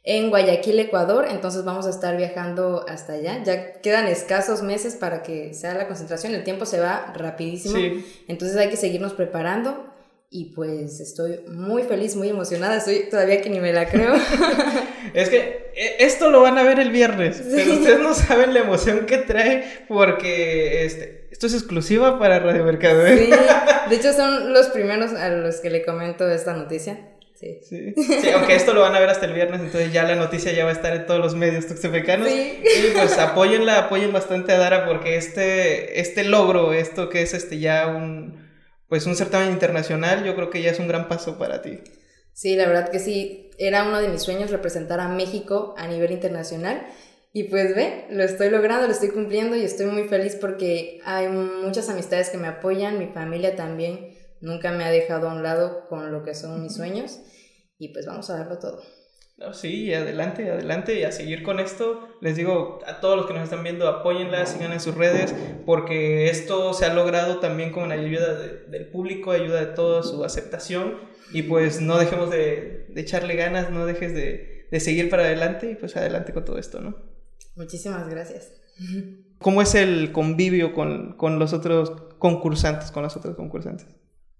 en 0.02 0.30
Guayaquil, 0.30 0.80
Ecuador. 0.80 1.26
Entonces 1.30 1.64
vamos 1.64 1.86
a 1.86 1.90
estar 1.90 2.16
viajando 2.16 2.86
hasta 2.88 3.12
allá. 3.12 3.42
Ya 3.44 3.80
quedan 3.82 4.06
escasos 4.06 4.62
meses 4.62 4.96
para 4.96 5.22
que 5.22 5.52
sea 5.52 5.74
la 5.74 5.86
concentración. 5.86 6.34
El 6.34 6.42
tiempo 6.42 6.64
se 6.64 6.80
va 6.80 7.12
rapidísimo. 7.14 7.76
Entonces 8.26 8.56
hay 8.56 8.70
que 8.70 8.76
seguirnos 8.76 9.12
preparando. 9.12 9.93
Y 10.36 10.46
pues 10.46 10.98
estoy 10.98 11.42
muy 11.46 11.84
feliz, 11.84 12.16
muy 12.16 12.28
emocionada. 12.28 12.78
Estoy 12.78 13.08
todavía 13.08 13.40
que 13.40 13.50
ni 13.50 13.60
me 13.60 13.72
la 13.72 13.88
creo. 13.88 14.14
es 15.14 15.28
que 15.28 15.70
eh, 15.76 15.96
esto 16.00 16.28
lo 16.28 16.40
van 16.40 16.58
a 16.58 16.64
ver 16.64 16.80
el 16.80 16.90
viernes, 16.90 17.40
pero 17.54 17.74
ustedes 17.74 18.00
no 18.00 18.14
saben 18.14 18.52
la 18.52 18.58
emoción 18.58 19.06
que 19.06 19.18
trae 19.18 19.84
porque 19.86 20.86
este, 20.86 21.28
esto 21.30 21.46
es 21.46 21.54
exclusiva 21.54 22.18
para 22.18 22.40
Radio 22.40 22.64
Mercado. 22.64 23.06
Sí, 23.06 23.30
de 23.90 23.94
hecho 23.94 24.12
son 24.12 24.52
los 24.52 24.66
primeros 24.70 25.12
a 25.12 25.28
los 25.28 25.60
que 25.60 25.70
le 25.70 25.84
comento 25.84 26.28
esta 26.28 26.52
noticia. 26.52 26.98
Sí. 27.36 27.60
Sí. 27.62 27.94
sí. 27.96 28.30
aunque 28.30 28.56
esto 28.56 28.74
lo 28.74 28.80
van 28.80 28.96
a 28.96 28.98
ver 28.98 29.10
hasta 29.10 29.26
el 29.26 29.34
viernes, 29.34 29.60
entonces 29.60 29.92
ya 29.92 30.02
la 30.02 30.16
noticia 30.16 30.50
ya 30.50 30.64
va 30.64 30.70
a 30.70 30.74
estar 30.74 30.96
en 30.96 31.06
todos 31.06 31.20
los 31.20 31.36
medios 31.36 31.68
tuxtepecanos. 31.68 32.26
Sí. 32.26 32.60
Y 32.60 32.90
pues 32.90 33.16
apóyenla, 33.18 33.78
apoyen 33.78 34.12
bastante 34.12 34.50
a 34.50 34.58
Dara 34.58 34.84
porque 34.84 35.16
este, 35.16 36.00
este 36.00 36.24
logro, 36.24 36.72
esto 36.72 37.08
que 37.08 37.22
es 37.22 37.34
este 37.34 37.60
ya 37.60 37.86
un 37.86 38.43
pues 38.94 39.06
un 39.06 39.16
certamen 39.16 39.50
internacional, 39.50 40.22
yo 40.22 40.36
creo 40.36 40.50
que 40.50 40.62
ya 40.62 40.70
es 40.70 40.78
un 40.78 40.86
gran 40.86 41.08
paso 41.08 41.36
para 41.36 41.62
ti. 41.62 41.80
Sí, 42.32 42.54
la 42.54 42.68
verdad 42.68 42.90
que 42.90 43.00
sí, 43.00 43.50
era 43.58 43.82
uno 43.82 44.00
de 44.00 44.06
mis 44.06 44.22
sueños 44.22 44.52
representar 44.52 45.00
a 45.00 45.08
México 45.08 45.74
a 45.76 45.88
nivel 45.88 46.12
internacional. 46.12 46.86
Y 47.32 47.48
pues 47.48 47.74
ve, 47.74 48.06
lo 48.10 48.22
estoy 48.22 48.50
logrando, 48.50 48.86
lo 48.86 48.92
estoy 48.92 49.08
cumpliendo 49.08 49.56
y 49.56 49.64
estoy 49.64 49.86
muy 49.86 50.04
feliz 50.04 50.36
porque 50.40 51.00
hay 51.04 51.26
muchas 51.26 51.88
amistades 51.88 52.30
que 52.30 52.38
me 52.38 52.46
apoyan, 52.46 53.00
mi 53.00 53.08
familia 53.08 53.56
también 53.56 54.16
nunca 54.40 54.70
me 54.70 54.84
ha 54.84 54.92
dejado 54.92 55.28
a 55.28 55.34
un 55.34 55.42
lado 55.42 55.88
con 55.88 56.12
lo 56.12 56.22
que 56.22 56.36
son 56.36 56.62
mis 56.62 56.76
sueños 56.76 57.18
y 57.78 57.88
pues 57.88 58.06
vamos 58.06 58.30
a 58.30 58.36
darlo 58.36 58.60
todo. 58.60 58.80
Sí, 59.52 59.92
adelante, 59.92 60.50
adelante 60.50 60.98
y 60.98 61.04
a 61.04 61.12
seguir 61.12 61.42
con 61.42 61.60
esto. 61.60 62.08
Les 62.20 62.36
digo 62.36 62.80
a 62.86 63.00
todos 63.00 63.16
los 63.16 63.26
que 63.26 63.34
nos 63.34 63.44
están 63.44 63.62
viendo, 63.62 63.88
apóyenla, 63.88 64.46
sigan 64.46 64.72
en 64.72 64.80
sus 64.80 64.94
redes, 64.94 65.34
porque 65.66 66.30
esto 66.30 66.72
se 66.74 66.86
ha 66.86 66.94
logrado 66.94 67.38
también 67.40 67.72
con 67.72 67.88
la 67.88 67.96
ayuda 67.96 68.34
del 68.34 68.86
público, 68.90 69.32
ayuda 69.32 69.60
de 69.60 69.74
toda 69.74 70.02
su 70.02 70.24
aceptación 70.24 70.98
y 71.32 71.42
pues 71.42 71.80
no 71.80 71.98
dejemos 71.98 72.30
de, 72.30 72.86
echarle 72.94 73.34
ganas, 73.34 73.70
no 73.70 73.86
dejes 73.86 74.14
de, 74.14 74.68
de, 74.70 74.80
seguir 74.80 75.10
para 75.10 75.24
adelante 75.24 75.70
y 75.70 75.74
pues 75.74 75.96
adelante 75.96 76.32
con 76.32 76.44
todo 76.44 76.58
esto, 76.58 76.80
¿no? 76.80 76.96
Muchísimas 77.56 78.08
gracias. 78.08 78.52
¿Cómo 79.38 79.60
es 79.60 79.74
el 79.74 80.12
convivio 80.12 80.72
con, 80.72 81.16
con 81.16 81.38
los 81.38 81.52
otros 81.52 81.90
concursantes, 82.18 82.90
con 82.90 83.02
los 83.02 83.16
otros 83.16 83.36
concursantes? 83.36 83.86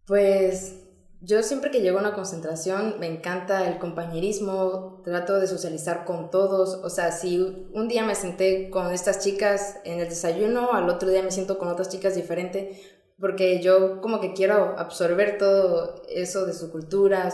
Pues 0.07 0.84
yo 1.25 1.43
siempre 1.43 1.71
que 1.71 1.81
llego 1.81 1.99
a 1.99 2.03
una 2.03 2.15
concentración 2.15 2.97
me 2.99 3.07
encanta 3.07 3.67
el 3.69 3.79
compañerismo, 3.79 5.01
trato 5.05 5.41
de 5.41 5.47
socializar 5.47 6.05
con 6.05 6.31
todos, 6.31 6.75
o 6.83 6.91
sea, 6.91 7.13
si 7.13 7.39
un 7.73 7.89
día 7.89 8.05
me 8.05 8.15
senté 8.15 8.69
con 8.69 8.93
estas 8.93 9.21
chicas 9.25 9.77
en 9.85 10.01
el 10.01 10.09
desayuno, 10.09 10.73
al 10.73 10.89
otro 10.89 11.09
día 11.09 11.23
me 11.23 11.31
siento 11.31 11.59
con 11.59 11.69
otras 11.69 11.89
chicas 11.89 12.15
diferente, 12.15 12.81
porque 13.19 13.63
yo 13.63 14.01
como 14.01 14.21
que 14.21 14.35
quiero 14.35 14.79
absorber 14.79 15.39
todo 15.39 16.03
eso 16.09 16.45
de 16.47 16.53
su 16.53 16.71
cultura, 16.71 17.33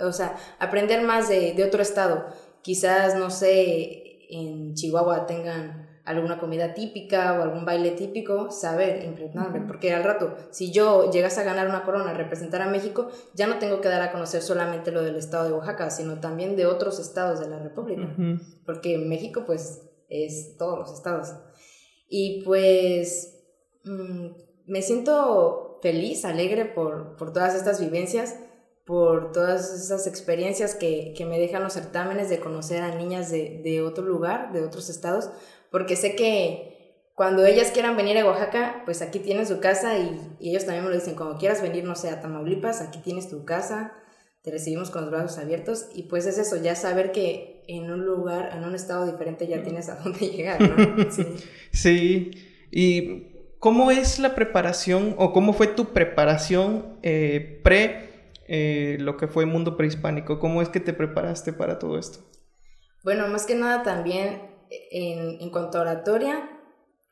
o 0.00 0.12
sea, 0.12 0.36
aprender 0.58 1.02
más 1.02 1.28
de, 1.28 1.52
de 1.52 1.64
otro 1.64 1.82
estado. 1.82 2.26
Quizás, 2.62 3.16
no 3.16 3.30
sé, 3.30 4.26
en 4.30 4.74
Chihuahua 4.74 5.26
tengan 5.26 5.95
alguna 6.06 6.38
comida 6.38 6.72
típica 6.72 7.38
o 7.38 7.42
algún 7.42 7.64
baile 7.64 7.90
típico, 7.90 8.50
saber 8.50 9.04
impregnarme, 9.04 9.60
porque 9.66 9.92
al 9.92 10.04
rato, 10.04 10.36
si 10.50 10.70
yo 10.70 11.10
llegas 11.10 11.36
a 11.36 11.42
ganar 11.42 11.68
una 11.68 11.84
corona, 11.84 12.14
representar 12.14 12.62
a 12.62 12.70
México, 12.70 13.08
ya 13.34 13.48
no 13.48 13.58
tengo 13.58 13.80
que 13.80 13.88
dar 13.88 14.00
a 14.02 14.12
conocer 14.12 14.40
solamente 14.40 14.92
lo 14.92 15.02
del 15.02 15.16
estado 15.16 15.46
de 15.46 15.52
Oaxaca, 15.52 15.90
sino 15.90 16.20
también 16.20 16.56
de 16.56 16.66
otros 16.66 17.00
estados 17.00 17.40
de 17.40 17.48
la 17.48 17.58
República, 17.58 18.08
porque 18.64 18.98
México 18.98 19.42
pues 19.44 19.82
es 20.08 20.56
todos 20.56 20.78
los 20.78 20.92
estados. 20.92 21.34
Y 22.08 22.42
pues 22.44 23.44
mm, 23.84 24.28
me 24.66 24.82
siento 24.82 25.78
feliz, 25.82 26.24
alegre 26.24 26.66
por, 26.66 27.16
por 27.16 27.32
todas 27.32 27.56
estas 27.56 27.80
vivencias, 27.80 28.36
por 28.84 29.32
todas 29.32 29.74
esas 29.74 30.06
experiencias 30.06 30.76
que, 30.76 31.12
que, 31.16 31.26
me 31.26 31.40
dejan 31.40 31.64
los 31.64 31.72
certámenes 31.72 32.28
de 32.30 32.38
conocer 32.38 32.82
a 32.82 32.94
niñas 32.94 33.32
de, 33.32 33.60
de 33.64 33.82
otro 33.82 34.04
lugar, 34.04 34.52
de 34.52 34.62
otros 34.62 34.88
estados, 34.88 35.30
porque 35.76 35.94
sé 35.94 36.16
que 36.16 37.02
cuando 37.14 37.44
ellas 37.44 37.70
quieran 37.70 37.98
venir 37.98 38.16
a 38.16 38.24
Oaxaca, 38.24 38.80
pues 38.86 39.02
aquí 39.02 39.18
tienen 39.18 39.46
su 39.46 39.60
casa 39.60 39.98
y, 39.98 40.18
ellos 40.40 40.64
también 40.64 40.84
me 40.84 40.88
lo 40.88 40.96
dicen, 40.96 41.16
cuando 41.16 41.36
quieras 41.36 41.60
venir, 41.60 41.84
no 41.84 41.94
sé, 41.94 42.08
a 42.08 42.22
Tamaulipas, 42.22 42.80
aquí 42.80 42.98
tienes 43.00 43.28
tu 43.28 43.44
casa, 43.44 43.92
te 44.40 44.50
recibimos 44.50 44.88
con 44.88 45.02
los 45.02 45.10
brazos 45.10 45.36
abiertos 45.36 45.88
y 45.94 46.04
pues 46.04 46.24
es 46.24 46.38
eso, 46.38 46.56
ya 46.56 46.74
saber 46.76 47.12
que 47.12 47.62
en 47.68 47.90
un 47.90 48.06
lugar, 48.06 48.52
en 48.56 48.64
un 48.64 48.74
estado 48.74 49.04
diferente 49.04 49.46
ya 49.46 49.62
tienes 49.62 49.90
a 49.90 49.96
dónde 49.96 50.20
llegar, 50.30 50.62
¿no? 50.62 51.10
Sí. 51.10 51.26
sí. 51.72 52.30
¿Y 52.70 53.34
cómo 53.58 53.90
es 53.90 54.18
la 54.18 54.34
preparación 54.34 55.14
o 55.18 55.34
cómo 55.34 55.52
fue 55.52 55.66
tu 55.66 55.92
preparación 55.92 56.98
eh, 57.02 57.60
pre 57.62 58.30
eh, 58.48 58.96
lo 58.98 59.18
que 59.18 59.28
fue 59.28 59.44
mundo 59.44 59.76
prehispánico? 59.76 60.38
¿Cómo 60.38 60.62
es 60.62 60.70
que 60.70 60.80
te 60.80 60.94
preparaste 60.94 61.52
para 61.52 61.78
todo 61.78 61.98
esto? 61.98 62.20
Bueno, 63.04 63.28
más 63.28 63.44
que 63.44 63.54
nada 63.56 63.82
también 63.82 64.55
en, 64.90 65.40
en 65.40 65.50
cuanto 65.50 65.78
a 65.78 65.82
oratoria 65.82 66.50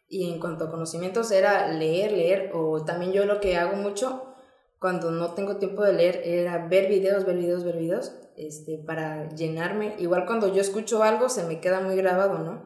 y 0.09 0.31
en 0.31 0.39
cuanto 0.39 0.65
a 0.65 0.71
conocimientos 0.71 1.31
era 1.31 1.69
leer, 1.69 2.13
leer, 2.13 2.51
o 2.55 2.85
también 2.85 3.13
yo 3.13 3.25
lo 3.25 3.41
que 3.41 3.57
hago 3.57 3.77
mucho 3.77 4.35
cuando 4.79 5.11
no 5.11 5.33
tengo 5.33 5.57
tiempo 5.57 5.83
de 5.83 5.95
leer 5.95 6.21
era 6.25 6.69
ver 6.69 6.89
videos, 6.89 7.25
ver 7.25 7.37
videos, 7.37 7.65
ver 7.65 7.79
videos, 7.79 8.13
este, 8.37 8.77
para 8.79 9.31
llenarme. 9.31 9.95
Igual 9.99 10.27
cuando 10.27 10.53
yo 10.53 10.61
escucho 10.61 11.03
algo 11.03 11.29
se 11.29 11.45
me 11.45 11.61
queda 11.61 11.81
muy 11.81 11.97
grabado, 11.97 12.39
¿no? 12.41 12.63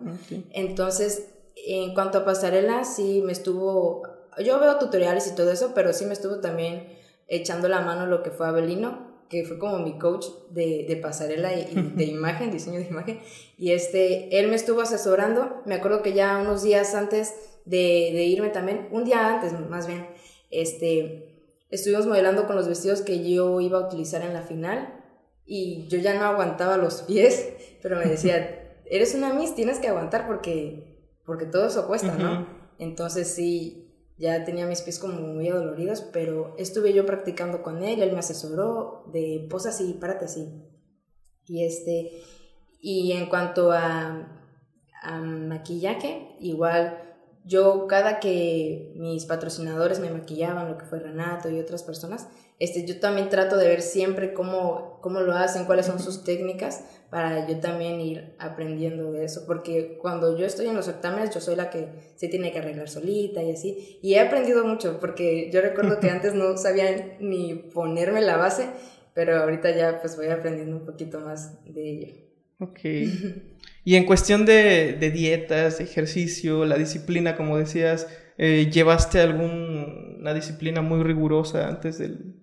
Entonces, 0.51 1.29
en 1.55 1.95
cuanto 1.95 2.19
a 2.19 2.25
pasarela, 2.25 2.85
sí 2.85 3.23
me 3.25 3.33
estuvo, 3.33 4.03
yo 4.45 4.59
veo 4.59 4.79
tutoriales 4.79 5.29
y 5.29 5.35
todo 5.37 5.53
eso, 5.53 5.73
pero 5.75 5.93
sí 5.93 6.07
me 6.07 6.13
estuvo 6.13 6.41
también 6.41 6.89
echando 7.29 7.69
la 7.69 7.83
mano 7.83 8.07
lo 8.07 8.23
que 8.23 8.31
fue 8.31 8.49
Abelino, 8.49 9.08
que 9.29 9.45
fue 9.45 9.59
como 9.59 9.79
mi 9.79 9.99
coach 9.99 10.27
de, 10.51 10.85
de 10.89 10.97
pasarela 10.97 11.55
y, 11.55 11.75
de 11.97 12.05
imagen, 12.05 12.51
diseño 12.51 12.79
de 12.79 12.87
imagen, 12.87 13.21
y 13.57 13.73
este, 13.73 14.39
él 14.39 14.49
me 14.49 14.57
estuvo 14.57 14.81
asesorando, 14.81 15.63
me 15.67 15.75
acuerdo 15.75 16.03
que 16.03 16.13
ya 16.13 16.39
unos 16.39 16.63
días 16.63 16.95
antes 16.95 17.35
de, 17.65 18.11
de 18.13 18.25
irme 18.25 18.49
también, 18.49 18.89
un 18.91 19.05
día 19.05 19.35
antes 19.35 19.53
más 19.69 19.87
bien, 19.87 20.07
este, 20.51 21.55
estuvimos 21.71 22.07
modelando 22.07 22.47
con 22.47 22.57
los 22.57 22.69
vestidos 22.69 23.03
que 23.03 23.29
yo 23.29 23.61
iba 23.61 23.79
a 23.79 23.87
utilizar 23.87 24.23
en 24.23 24.35
la 24.35 24.43
final, 24.43 24.95
y 25.51 25.89
yo 25.89 25.99
ya 25.99 26.13
no 26.15 26.25
aguantaba 26.25 26.77
los 26.77 27.03
pies, 27.03 27.55
pero 27.83 27.97
me 27.97 28.05
decía, 28.05 28.77
eres 28.85 29.15
una 29.15 29.33
Miss, 29.33 29.55
tienes 29.55 29.79
que 29.79 29.89
aguantar 29.89 30.27
porque, 30.27 30.99
porque 31.25 31.47
todo 31.47 31.67
eso 31.67 31.87
cuesta, 31.87 32.15
¿no? 32.17 32.47
Entonces 32.79 33.29
sí, 33.29 33.88
ya 34.19 34.45
tenía 34.45 34.67
mis 34.67 34.83
pies 34.83 34.99
como 34.99 35.21
muy 35.21 35.49
adoloridos, 35.49 36.03
pero 36.13 36.55
estuve 36.59 36.93
yo 36.93 37.07
practicando 37.07 37.63
con 37.63 37.83
él, 37.83 38.03
él 38.03 38.13
me 38.13 38.19
asesoró 38.19 39.05
de 39.13 39.47
posa 39.49 39.71
así, 39.71 39.97
párate 40.01 40.27
así. 40.27 40.49
Y 41.47 41.65
este, 41.65 42.23
y 42.81 43.13
en 43.13 43.27
cuanto 43.27 43.73
a 43.73 44.35
maquillaje, 45.23 46.37
igual 46.41 47.08
yo 47.49 47.87
cada 47.87 48.21
que 48.21 48.93
mis 48.95 49.25
patrocinadores 49.25 50.01
me 50.01 50.11
maquillaban, 50.11 50.69
lo 50.69 50.77
que 50.77 50.85
fue 50.85 51.01
Renato 51.01 51.49
y 51.49 51.59
otras 51.59 51.83
personas, 51.83 52.29
este, 52.59 52.85
yo 52.87 53.01
también 53.01 53.31
trato 53.31 53.57
de 53.57 53.67
ver 53.69 53.81
siempre 53.81 54.35
cómo, 54.35 54.99
cómo 55.01 55.21
lo 55.21 55.33
hacen, 55.33 55.65
cuáles 55.65 55.87
son 55.87 55.99
sus 55.99 56.25
técnicas, 56.25 56.85
para 57.09 57.49
yo 57.49 57.59
también 57.59 58.01
ir 58.01 58.35
aprendiendo 58.39 59.13
de 59.13 59.25
eso, 59.25 59.45
porque 59.47 59.97
cuando 59.99 60.37
yo 60.37 60.45
estoy 60.45 60.67
en 60.67 60.75
los 60.75 60.85
certámenes, 60.85 61.35
yo 61.35 61.41
soy 61.41 61.57
la 61.57 61.71
que 61.71 61.89
se 62.17 62.29
tiene 62.29 62.53
que 62.53 62.59
arreglar 62.59 62.91
solita 62.91 63.43
y 63.43 63.53
así, 63.53 63.99
y 64.03 64.15
he 64.15 64.21
aprendido 64.21 64.67
mucho, 64.67 64.99
porque 65.01 65.51
yo 65.51 65.63
recuerdo 65.63 66.01
que 66.01 66.11
antes 66.11 66.35
no 66.35 66.57
sabía 66.59 67.17
ni 67.19 67.55
ponerme 67.55 68.21
la 68.21 68.37
base, 68.37 68.69
pero 69.15 69.39
ahorita 69.39 69.75
ya 69.75 70.01
pues 70.01 70.17
voy 70.17 70.27
aprendiendo 70.27 70.77
un 70.77 70.85
poquito 70.85 71.21
más 71.21 71.65
de 71.65 71.91
ello. 71.91 72.15
Ok. 72.61 72.81
Y 73.85 73.97
en 73.97 74.05
cuestión 74.05 74.45
de, 74.45 74.93
de 74.93 75.11
dietas, 75.11 75.79
de 75.79 75.85
ejercicio, 75.85 76.65
la 76.65 76.77
disciplina, 76.77 77.37
como 77.37 77.57
decías, 77.57 78.07
eh, 78.37 78.71
¿llevaste 78.73 79.21
alguna 79.21 80.35
disciplina 80.35 80.83
muy 80.83 81.03
rigurosa 81.03 81.69
antes 81.69 81.99
del...? 81.99 82.37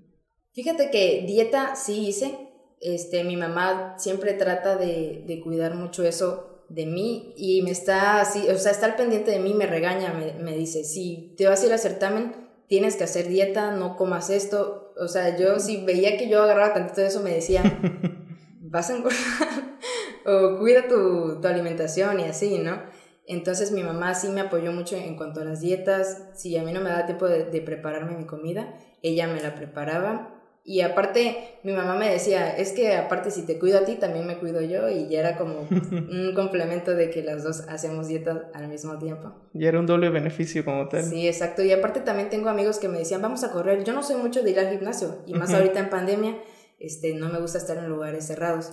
Fíjate 0.54 0.89
que 0.89 1.26
dieta 1.28 1.76
sí 1.76 2.08
hice, 2.08 2.38
este, 2.82 3.24
mi 3.24 3.36
mamá 3.36 3.95
siempre 3.98 4.34
trata 4.34 4.78
de, 4.78 5.24
de 5.28 5.41
cuidar 5.41 5.76
mucho 5.76 6.04
eso 6.04 6.63
de 6.69 6.86
mí 6.86 7.34
y 7.38 7.62
me 7.62 7.71
está 7.71 8.21
así, 8.21 8.48
o 8.50 8.58
sea, 8.58 8.71
está 8.71 8.88
al 8.88 8.95
pendiente 8.95 9.32
de 9.32 9.39
mí, 9.39 9.54
me 9.54 9.67
regaña, 9.67 10.13
me, 10.13 10.34
me 10.41 10.58
dice, 10.58 10.84
si 10.84 11.34
te 11.38 11.48
vas 11.48 11.62
a 11.62 11.65
ir 11.65 11.74
al 11.74 11.80
certamen, 11.80 12.45
tienes 12.67 12.95
que 12.95 13.04
hacer 13.04 13.28
dieta, 13.28 13.71
no 13.71 13.95
comas 13.95 14.30
esto. 14.30 14.93
O 14.98 15.08
sea, 15.08 15.38
yo 15.38 15.60
si 15.60 15.84
veía 15.86 16.17
que 16.17 16.30
yo 16.30 16.41
agarraba 16.41 16.74
tantito 16.74 17.02
de 17.02 17.08
eso, 17.08 17.21
me 17.21 17.34
decía, 17.34 17.63
vas 18.62 18.89
a 18.89 18.98
engordar 18.98 19.78
o 20.26 20.58
cuida 20.58 20.88
tu, 20.88 21.40
tu, 21.42 21.48
alimentación 21.48 22.20
y 22.20 22.24
así, 22.24 22.58
¿no? 22.58 22.82
Entonces 23.28 23.72
mi 23.72 23.84
mamá 23.84 24.14
sí 24.14 24.30
me 24.30 24.42
apoyó 24.42 24.72
mucho 24.72 24.96
en 24.96 25.16
cuanto 25.16 25.42
a 25.42 25.46
las 25.46 25.62
dietas. 25.62 26.30
Si 26.36 26.56
a 26.58 26.64
mí 26.64 26.72
no 26.72 26.82
me 26.82 26.90
daba 26.90 27.06
tiempo 27.06 27.28
de, 27.28 27.46
de 27.46 27.62
prepararme 27.62 28.18
mi 28.18 28.26
comida, 28.26 28.76
ella 29.02 29.28
me 29.28 29.42
la 29.42 29.56
preparaba 29.56 30.36
y 30.68 30.82
aparte, 30.82 31.60
mi 31.62 31.74
mamá 31.74 31.96
me 31.96 32.10
decía, 32.10 32.58
es 32.58 32.72
que 32.72 32.96
aparte 32.96 33.30
si 33.30 33.44
te 33.46 33.60
cuido 33.60 33.78
a 33.78 33.86
ti, 33.86 33.98
también 33.98 34.26
me 34.26 34.40
cuido 34.40 34.62
yo. 34.62 34.90
Y 34.90 35.08
ya 35.08 35.20
era 35.20 35.38
como 35.38 35.68
un 35.70 36.34
complemento 36.34 36.96
de 36.96 37.12
que 37.12 37.22
las 37.22 37.44
dos 37.44 37.62
hacemos 37.70 38.08
dieta 38.08 38.50
al 38.52 38.68
mismo 38.68 38.98
tiempo. 38.98 39.32
Y 39.54 39.68
era 39.68 39.80
un 39.80 39.86
doble 39.86 40.10
beneficio 40.10 40.66
como 40.66 40.88
tal. 40.90 41.04
Sí, 41.04 41.28
exacto. 41.28 41.62
Y 41.62 41.72
aparte 41.72 42.00
también 42.00 42.30
tengo 42.32 42.50
amigos 42.50 42.80
que 42.80 42.88
me 42.90 42.98
decían, 42.98 43.22
vamos 43.22 43.44
a 43.44 43.52
correr. 43.52 43.84
Yo 43.84 43.94
no 43.94 44.02
soy 44.02 44.16
mucho 44.16 44.42
de 44.42 44.50
ir 44.50 44.60
al 44.60 44.72
gimnasio. 44.72 45.20
Y 45.28 45.36
más 45.36 45.54
ahorita 45.54 45.80
en 45.80 45.92
pandemia, 45.92 46.36
este, 46.80 47.14
no 47.14 47.30
me 47.30 47.40
gusta 47.40 47.60
estar 47.60 47.78
en 47.78 47.88
lugares 47.88 48.26
cerrados 48.26 48.72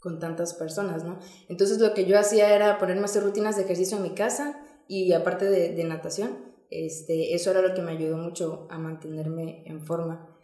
con 0.00 0.18
tantas 0.18 0.54
personas, 0.54 1.04
¿no? 1.04 1.18
Entonces 1.48 1.78
lo 1.78 1.94
que 1.94 2.04
yo 2.04 2.18
hacía 2.18 2.54
era 2.54 2.78
ponerme 2.78 3.02
a 3.02 3.04
hacer 3.06 3.22
rutinas 3.22 3.56
de 3.56 3.62
ejercicio 3.62 3.96
en 3.96 4.04
mi 4.04 4.14
casa 4.14 4.60
y 4.86 5.12
aparte 5.12 5.44
de, 5.46 5.74
de 5.74 5.84
natación. 5.84 6.48
Este, 6.70 7.34
eso 7.34 7.50
era 7.50 7.62
lo 7.62 7.74
que 7.74 7.82
me 7.82 7.92
ayudó 7.92 8.16
mucho 8.16 8.68
a 8.70 8.78
mantenerme 8.78 9.62
en 9.66 9.80
forma. 9.80 10.34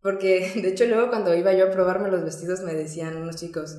Porque 0.00 0.50
de 0.60 0.68
hecho 0.68 0.84
luego 0.86 1.08
cuando 1.08 1.34
iba 1.34 1.52
yo 1.54 1.66
a 1.66 1.70
probarme 1.70 2.10
los 2.10 2.24
vestidos 2.24 2.60
me 2.60 2.74
decían 2.74 3.16
unos 3.16 3.36
chicos 3.36 3.78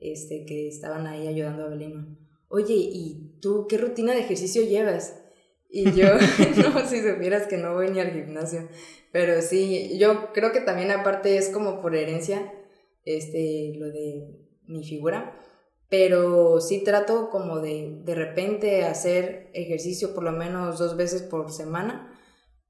este, 0.00 0.44
que 0.46 0.68
estaban 0.68 1.06
ahí 1.06 1.26
ayudando 1.28 1.64
a 1.64 1.68
Belino, 1.68 2.16
oye, 2.48 2.74
¿y 2.74 3.38
tú 3.40 3.66
qué 3.68 3.78
rutina 3.78 4.14
de 4.14 4.20
ejercicio 4.20 4.62
llevas? 4.62 5.20
Y 5.70 5.92
yo, 5.92 6.06
no, 6.74 6.86
si 6.86 7.02
supieras 7.02 7.46
que 7.46 7.58
no 7.58 7.74
voy 7.74 7.90
ni 7.90 8.00
al 8.00 8.12
gimnasio. 8.12 8.68
Pero 9.12 9.42
sí, 9.42 9.98
yo 9.98 10.32
creo 10.32 10.50
que 10.52 10.60
también 10.60 10.90
aparte 10.90 11.36
es 11.36 11.50
como 11.50 11.82
por 11.82 11.94
herencia, 11.94 12.52
este, 13.04 13.74
lo 13.76 13.86
de 13.86 14.47
mi 14.68 14.84
figura. 14.84 15.36
Pero 15.90 16.60
sí 16.60 16.84
trato 16.84 17.30
como 17.30 17.60
de 17.60 18.00
de 18.04 18.14
repente 18.14 18.84
hacer 18.84 19.50
ejercicio 19.54 20.14
por 20.14 20.22
lo 20.22 20.32
menos 20.32 20.78
dos 20.78 20.96
veces 20.96 21.22
por 21.22 21.50
semana, 21.50 22.12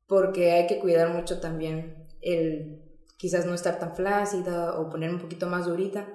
porque 0.06 0.52
hay 0.52 0.66
que 0.66 0.78
cuidar 0.78 1.12
mucho 1.12 1.40
también 1.40 2.04
el 2.22 2.82
quizás 3.16 3.44
no 3.44 3.54
estar 3.54 3.78
tan 3.78 3.94
flácida 3.94 4.78
o 4.78 4.88
poner 4.88 5.10
un 5.10 5.18
poquito 5.18 5.48
más 5.48 5.66
durita 5.66 6.06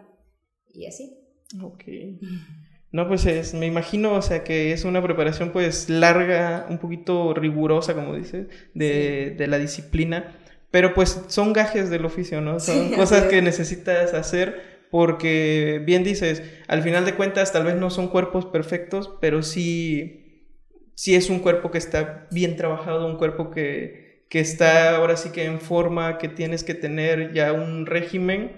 y 0.74 0.88
así. 0.88 1.20
Ok. 1.62 1.84
No, 2.94 3.08
pues 3.08 3.26
es, 3.26 3.56
me 3.56 3.66
imagino, 3.66 4.14
o 4.14 4.22
sea, 4.22 4.44
que 4.44 4.72
es 4.72 4.86
una 4.86 5.02
preparación 5.02 5.52
pues 5.52 5.90
larga, 5.90 6.68
un 6.70 6.78
poquito 6.78 7.34
rigurosa, 7.34 7.96
como 7.96 8.16
dices, 8.16 8.46
de, 8.76 9.34
de 9.36 9.48
la 9.48 9.58
disciplina, 9.58 10.38
pero 10.70 10.94
pues 10.94 11.22
son 11.26 11.54
gajes 11.54 11.90
del 11.90 12.06
oficio, 12.06 12.40
¿no? 12.40 12.60
Son 12.60 12.92
cosas 12.92 13.24
que 13.24 13.42
necesitas 13.42 14.14
hacer 14.14 14.73
porque, 14.94 15.82
bien 15.84 16.04
dices, 16.04 16.44
al 16.68 16.84
final 16.84 17.04
de 17.04 17.16
cuentas 17.16 17.52
tal 17.52 17.64
vez 17.64 17.74
no 17.74 17.90
son 17.90 18.10
cuerpos 18.10 18.46
perfectos, 18.46 19.10
pero 19.20 19.42
sí, 19.42 20.54
sí 20.94 21.16
es 21.16 21.32
un 21.32 21.40
cuerpo 21.40 21.72
que 21.72 21.80
está 21.80 22.28
bien 22.30 22.56
trabajado, 22.58 23.08
un 23.08 23.18
cuerpo 23.18 23.50
que, 23.50 24.28
que 24.30 24.40
está 24.40 24.96
ahora 24.96 25.18
sí 25.18 25.32
que 25.32 25.46
en 25.46 25.60
forma, 25.60 26.20
que 26.20 26.30
tienes 26.30 26.64
que 26.64 26.76
tener 26.76 27.34
ya 27.34 27.54
un 27.54 27.88
régimen 27.88 28.52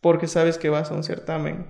porque 0.00 0.28
sabes 0.28 0.56
que 0.56 0.70
vas 0.70 0.90
a 0.90 0.94
un 0.94 1.04
certamen. 1.04 1.66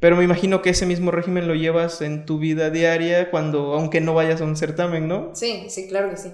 Pero 0.00 0.16
me 0.16 0.24
imagino 0.24 0.60
que 0.60 0.70
ese 0.70 0.84
mismo 0.84 1.12
régimen 1.12 1.46
lo 1.46 1.54
llevas 1.54 2.02
en 2.02 2.26
tu 2.26 2.40
vida 2.40 2.70
diaria 2.70 3.30
cuando, 3.30 3.74
aunque 3.74 4.00
no 4.00 4.12
vayas 4.12 4.40
a 4.40 4.44
un 4.44 4.56
certamen, 4.56 5.06
¿no? 5.06 5.36
Sí, 5.36 5.66
sí, 5.68 5.86
claro 5.86 6.10
que 6.10 6.16
sí. 6.16 6.32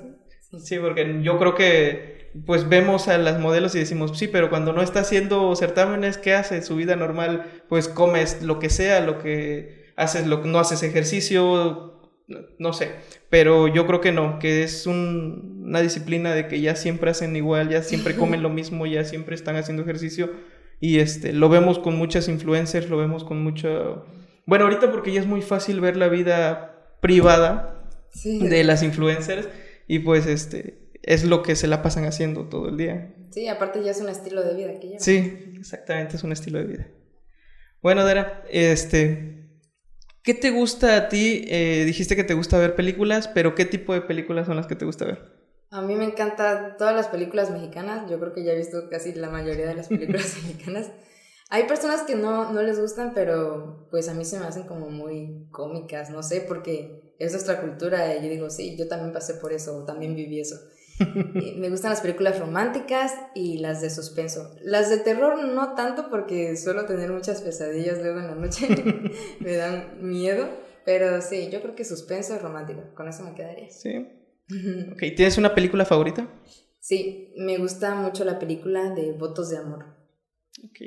Sí, 0.64 0.78
porque 0.78 1.20
yo 1.22 1.38
creo 1.38 1.54
que 1.54 2.17
pues 2.46 2.68
vemos 2.68 3.08
a 3.08 3.18
las 3.18 3.40
modelos 3.40 3.74
y 3.74 3.78
decimos, 3.78 4.18
sí, 4.18 4.28
pero 4.28 4.50
cuando 4.50 4.72
no 4.72 4.82
está 4.82 5.00
haciendo 5.00 5.54
certámenes, 5.56 6.18
¿qué 6.18 6.34
hace? 6.34 6.62
Su 6.62 6.76
vida 6.76 6.96
normal, 6.96 7.62
pues 7.68 7.88
comes 7.88 8.42
lo 8.42 8.58
que 8.58 8.70
sea, 8.70 9.00
lo 9.00 9.18
que 9.18 9.92
haces, 9.96 10.26
lo 10.26 10.44
no 10.44 10.58
haces 10.58 10.82
ejercicio, 10.82 12.10
no 12.58 12.72
sé, 12.72 12.90
pero 13.30 13.68
yo 13.68 13.86
creo 13.86 14.00
que 14.00 14.12
no, 14.12 14.38
que 14.38 14.62
es 14.62 14.86
una 14.86 15.80
disciplina 15.80 16.34
de 16.34 16.46
que 16.46 16.60
ya 16.60 16.76
siempre 16.76 17.10
hacen 17.10 17.34
igual, 17.36 17.70
ya 17.70 17.82
siempre 17.82 18.16
comen 18.16 18.42
lo 18.42 18.50
mismo, 18.50 18.86
ya 18.86 19.04
siempre 19.04 19.34
están 19.34 19.56
haciendo 19.56 19.82
ejercicio. 19.82 20.30
Y 20.80 21.00
este 21.00 21.32
lo 21.32 21.48
vemos 21.48 21.80
con 21.80 21.96
muchas 21.96 22.28
influencers, 22.28 22.88
lo 22.88 22.98
vemos 22.98 23.24
con 23.24 23.42
mucho 23.42 24.04
bueno, 24.48 24.64
ahorita 24.64 24.90
porque 24.90 25.12
ya 25.12 25.20
es 25.20 25.26
muy 25.26 25.42
fácil 25.42 25.78
ver 25.82 25.98
la 25.98 26.08
vida 26.08 26.96
privada 27.02 27.84
de 28.24 28.64
las 28.64 28.82
influencers 28.82 29.46
y 29.86 29.98
pues 29.98 30.24
este 30.24 30.87
es 31.02 31.24
lo 31.24 31.42
que 31.42 31.56
se 31.56 31.66
la 31.68 31.82
pasan 31.82 32.04
haciendo 32.04 32.48
todo 32.48 32.68
el 32.68 32.76
día. 32.76 33.14
Sí, 33.30 33.48
aparte 33.48 33.82
ya 33.82 33.90
es 33.90 34.00
un 34.00 34.08
estilo 34.08 34.42
de 34.42 34.54
vida 34.54 34.78
que 34.80 34.86
llevan. 34.86 35.00
Sí, 35.00 35.54
exactamente, 35.58 36.16
es 36.16 36.24
un 36.24 36.32
estilo 36.32 36.58
de 36.58 36.64
vida. 36.64 36.88
Bueno, 37.80 38.04
Dara, 38.04 38.44
este 38.50 39.38
¿Qué 40.28 40.34
te 40.34 40.50
gusta 40.50 40.94
a 40.94 41.08
ti? 41.08 41.46
Eh, 41.48 41.84
dijiste 41.86 42.14
que 42.14 42.22
te 42.22 42.34
gusta 42.34 42.58
ver 42.58 42.76
películas, 42.76 43.28
pero 43.28 43.54
¿qué 43.54 43.64
tipo 43.64 43.94
de 43.94 44.02
películas 44.02 44.46
son 44.46 44.56
las 44.56 44.66
que 44.66 44.74
te 44.74 44.84
gusta 44.84 45.06
ver? 45.06 45.38
A 45.70 45.80
mí 45.80 45.94
me 45.94 46.04
encantan 46.04 46.76
todas 46.76 46.94
las 46.94 47.08
películas 47.08 47.50
mexicanas. 47.50 48.10
Yo 48.10 48.20
creo 48.20 48.34
que 48.34 48.44
ya 48.44 48.52
he 48.52 48.56
visto 48.56 48.90
casi 48.90 49.14
la 49.14 49.30
mayoría 49.30 49.66
de 49.66 49.74
las 49.74 49.88
películas 49.88 50.36
mexicanas. 50.44 50.90
Hay 51.48 51.66
personas 51.66 52.02
que 52.02 52.14
no, 52.14 52.52
no 52.52 52.60
les 52.60 52.78
gustan, 52.78 53.14
pero 53.14 53.88
pues 53.90 54.10
a 54.10 54.12
mí 54.12 54.26
se 54.26 54.38
me 54.38 54.44
hacen 54.44 54.64
como 54.64 54.90
muy 54.90 55.48
cómicas, 55.50 56.10
no 56.10 56.22
sé, 56.22 56.42
porque 56.42 57.14
es 57.18 57.32
nuestra 57.32 57.62
cultura 57.62 58.14
y 58.14 58.22
yo 58.22 58.28
digo, 58.28 58.50
sí, 58.50 58.76
yo 58.76 58.86
también 58.86 59.14
pasé 59.14 59.32
por 59.32 59.54
eso, 59.54 59.82
también 59.86 60.14
viví 60.14 60.40
eso. 60.40 60.56
Me 61.56 61.70
gustan 61.70 61.90
las 61.90 62.00
películas 62.00 62.38
románticas 62.38 63.14
y 63.34 63.58
las 63.58 63.80
de 63.80 63.90
suspenso. 63.90 64.56
Las 64.62 64.90
de 64.90 64.98
terror 64.98 65.44
no 65.44 65.74
tanto 65.74 66.08
porque 66.10 66.56
suelo 66.56 66.86
tener 66.86 67.10
muchas 67.10 67.42
pesadillas 67.42 67.98
luego 67.98 68.18
en 68.20 68.26
la 68.26 68.34
noche. 68.34 68.68
me 69.40 69.56
dan 69.56 69.98
miedo. 70.00 70.48
Pero 70.84 71.20
sí, 71.20 71.50
yo 71.52 71.60
creo 71.60 71.74
que 71.74 71.84
suspenso 71.84 72.34
y 72.34 72.38
romántico. 72.38 72.82
Con 72.94 73.08
eso 73.08 73.22
me 73.22 73.34
quedaría. 73.34 73.70
Sí. 73.70 74.08
ok, 74.92 74.98
¿tienes 75.16 75.36
una 75.36 75.54
película 75.54 75.84
favorita? 75.84 76.28
Sí, 76.80 77.34
me 77.36 77.58
gusta 77.58 77.94
mucho 77.94 78.24
la 78.24 78.38
película 78.38 78.94
de 78.94 79.12
Votos 79.12 79.50
de 79.50 79.58
Amor. 79.58 79.84
Ok. 80.64 80.80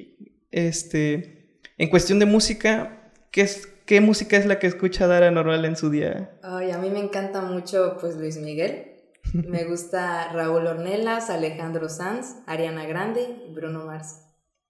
Este, 0.50 1.60
en 1.78 1.90
cuestión 1.90 2.18
de 2.20 2.26
música, 2.26 3.12
¿qué, 3.32 3.42
es, 3.42 3.68
¿qué 3.86 4.02
música 4.02 4.38
es 4.38 4.46
la 4.46 4.58
que 4.58 4.68
escucha 4.68 5.08
Dara 5.08 5.32
normal 5.32 5.64
en 5.66 5.76
su 5.76 5.90
día? 5.90 6.40
Ay, 6.42 6.72
a 6.72 6.80
mí 6.80 6.90
me 6.90 7.00
encanta 7.00 7.42
mucho 7.42 7.98
pues 8.02 8.16
Luis 8.18 8.38
Miguel. 8.38 8.91
Me 9.34 9.64
gusta 9.64 10.32
Raúl 10.34 10.68
Ornelas, 10.68 11.30
Alejandro 11.30 11.90
Sanz, 11.90 12.38
Ariana 12.48 12.86
Grande 12.86 13.22
y 13.48 13.54
Bruno 13.54 13.86
Mars. 13.86 14.22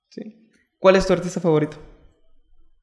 Sí. 0.09 0.49
¿Cuál 0.79 0.95
es 0.95 1.05
tu 1.05 1.13
artista 1.13 1.39
favorito? 1.39 1.77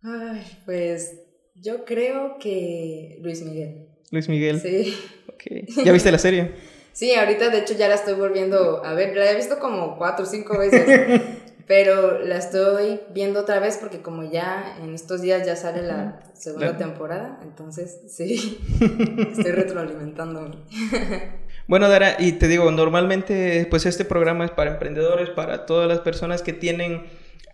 Ay, 0.02 0.44
pues 0.64 1.20
yo 1.54 1.84
creo 1.84 2.38
que 2.38 3.18
Luis 3.22 3.42
Miguel. 3.42 3.88
Luis 4.10 4.28
Miguel. 4.28 4.60
Sí. 4.60 4.96
Okay. 5.34 5.66
¿Ya 5.84 5.92
viste 5.92 6.10
la 6.10 6.18
serie? 6.18 6.54
sí, 6.92 7.14
ahorita 7.14 7.50
de 7.50 7.58
hecho 7.58 7.74
ya 7.74 7.88
la 7.88 7.94
estoy 7.94 8.14
volviendo 8.14 8.84
a 8.84 8.94
ver. 8.94 9.16
La 9.16 9.30
he 9.30 9.36
visto 9.36 9.58
como 9.58 9.96
cuatro 9.98 10.24
o 10.24 10.28
cinco 10.28 10.58
veces. 10.58 11.20
pero 11.68 12.24
la 12.24 12.38
estoy 12.38 13.00
viendo 13.12 13.40
otra 13.40 13.60
vez 13.60 13.76
porque 13.76 14.00
como 14.00 14.24
ya 14.24 14.78
en 14.82 14.94
estos 14.94 15.20
días 15.20 15.46
ya 15.46 15.54
sale 15.54 15.82
la 15.82 16.18
segunda 16.32 16.78
temporada, 16.78 17.38
entonces 17.42 18.00
sí, 18.08 18.58
estoy 19.30 19.52
retroalimentándome. 19.52 20.56
Bueno, 21.68 21.90
Dara, 21.90 22.16
y 22.18 22.32
te 22.32 22.48
digo, 22.48 22.70
normalmente 22.70 23.66
pues 23.68 23.84
este 23.84 24.06
programa 24.06 24.46
es 24.46 24.50
para 24.50 24.70
emprendedores, 24.70 25.28
para 25.28 25.66
todas 25.66 25.86
las 25.86 26.00
personas 26.00 26.40
que 26.40 26.54
tienen 26.54 27.04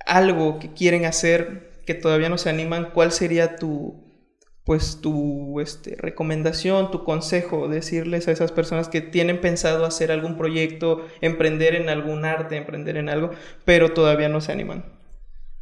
algo 0.07 0.61
que 0.61 0.73
quieren 0.73 1.05
hacer, 1.05 1.83
que 1.85 1.95
todavía 1.95 2.29
no 2.29 2.39
se 2.39 2.49
animan. 2.49 2.91
¿Cuál 2.95 3.11
sería 3.11 3.57
tu, 3.57 4.05
pues 4.63 5.01
tu 5.01 5.61
este, 5.61 5.97
recomendación, 5.97 6.93
tu 6.93 7.03
consejo, 7.03 7.67
decirles 7.67 8.29
a 8.29 8.31
esas 8.31 8.53
personas 8.53 8.89
que 8.89 9.01
tienen 9.01 9.41
pensado 9.41 9.85
hacer 9.85 10.13
algún 10.13 10.37
proyecto, 10.37 11.05
emprender 11.21 11.75
en 11.75 11.89
algún 11.89 12.25
arte, 12.25 12.57
emprender 12.57 12.97
en 12.97 13.09
algo, 13.09 13.31
pero 13.65 13.95
todavía 13.95 14.29
no 14.29 14.41
se 14.41 14.53
animan? 14.53 14.85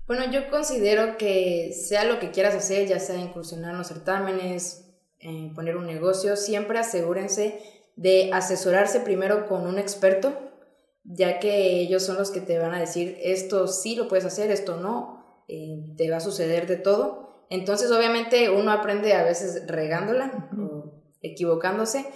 Bueno, 0.07 0.31
yo 0.31 0.51
considero 0.51 1.17
que 1.17 1.73
sea 1.73 2.05
lo 2.05 2.19
que 2.19 2.33
quieras 2.33 2.55
hacer, 2.55 2.87
ya 2.87 3.01
sea 3.01 3.17
incursionar 3.17 3.71
en 3.71 3.79
los 3.79 3.89
certámenes, 3.89 4.91
en 5.21 5.55
poner 5.55 5.79
un 5.79 5.87
negocio, 5.87 6.37
siempre 6.37 6.79
asegúrense 6.79 7.82
de 7.97 8.31
asesorarse 8.33 9.01
primero 9.01 9.47
con 9.49 9.67
un 9.67 9.79
experto, 9.79 10.33
ya 11.05 11.39
que 11.41 11.81
ellos 11.81 12.03
son 12.03 12.17
los 12.17 12.31
que 12.31 12.41
te 12.41 12.59
van 12.59 12.75
a 12.75 12.81
decir 12.81 13.19
esto 13.23 13.67
sí 13.67 13.97
lo 13.97 14.09
puedes 14.09 14.25
hacer, 14.25 14.51
esto 14.51 14.77
no, 14.77 15.45
eh, 15.49 15.95
te 15.97 16.11
va 16.11 16.19
a 16.19 16.21
suceder 16.21 16.67
de 16.67 16.77
todo. 16.77 17.47
Entonces 17.51 17.91
obviamente 17.91 18.51
uno 18.51 18.71
aprende 18.73 19.13
a 19.15 19.25
veces 19.25 19.67
regándola 19.67 20.51
o 20.59 21.03
equivocándose, 21.21 22.07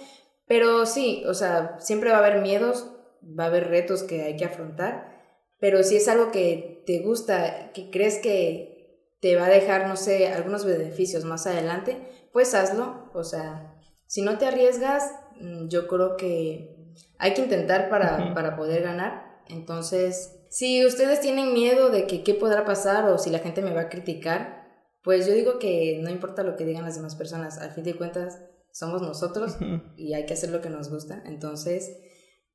pero 0.47 0.85
sí, 0.85 1.23
o 1.27 1.33
sea, 1.33 1.77
siempre 1.79 2.11
va 2.11 2.17
a 2.17 2.25
haber 2.25 2.41
miedos, 2.41 2.91
va 3.21 3.45
a 3.45 3.47
haber 3.47 3.67
retos 3.67 4.03
que 4.03 4.23
hay 4.23 4.35
que 4.35 4.45
afrontar, 4.45 5.17
pero 5.59 5.83
si 5.83 5.97
es 5.97 6.07
algo 6.07 6.31
que 6.31 6.83
te 6.85 6.99
gusta, 6.99 7.71
que 7.73 7.89
crees 7.89 8.19
que 8.19 8.77
te 9.19 9.35
va 9.35 9.45
a 9.45 9.49
dejar, 9.49 9.87
no 9.87 9.95
sé, 9.95 10.27
algunos 10.27 10.65
beneficios 10.65 11.25
más 11.25 11.47
adelante, 11.47 11.97
pues 12.31 12.53
hazlo. 12.53 13.09
O 13.13 13.23
sea, 13.23 13.66
si 14.07 14.21
no 14.21 14.37
te 14.37 14.45
arriesgas, 14.45 15.11
mm, 15.39 15.67
yo 15.67 15.87
creo 15.87 16.17
que 16.17 16.75
hay 17.19 17.33
que 17.33 17.41
intentar 17.41 17.89
para, 17.89 18.33
para 18.33 18.55
poder 18.55 18.83
ganar. 18.83 19.41
Entonces, 19.47 20.37
si 20.49 20.85
ustedes 20.85 21.21
tienen 21.21 21.53
miedo 21.53 21.89
de 21.89 22.07
que 22.07 22.23
qué 22.23 22.33
podrá 22.33 22.65
pasar 22.65 23.05
o 23.09 23.17
si 23.17 23.29
la 23.29 23.39
gente 23.39 23.61
me 23.61 23.73
va 23.73 23.81
a 23.81 23.89
criticar, 23.89 24.65
pues 25.03 25.27
yo 25.27 25.33
digo 25.33 25.59
que 25.59 25.99
no 26.01 26.09
importa 26.09 26.43
lo 26.43 26.55
que 26.55 26.65
digan 26.65 26.83
las 26.83 26.95
demás 26.95 27.15
personas, 27.15 27.57
al 27.59 27.71
fin 27.71 27.83
de 27.83 27.95
cuentas 27.95 28.41
somos 28.71 29.01
nosotros 29.01 29.57
y 29.97 30.13
hay 30.13 30.25
que 30.25 30.33
hacer 30.33 30.49
lo 30.49 30.61
que 30.61 30.69
nos 30.69 30.89
gusta. 30.89 31.23
Entonces, 31.25 31.97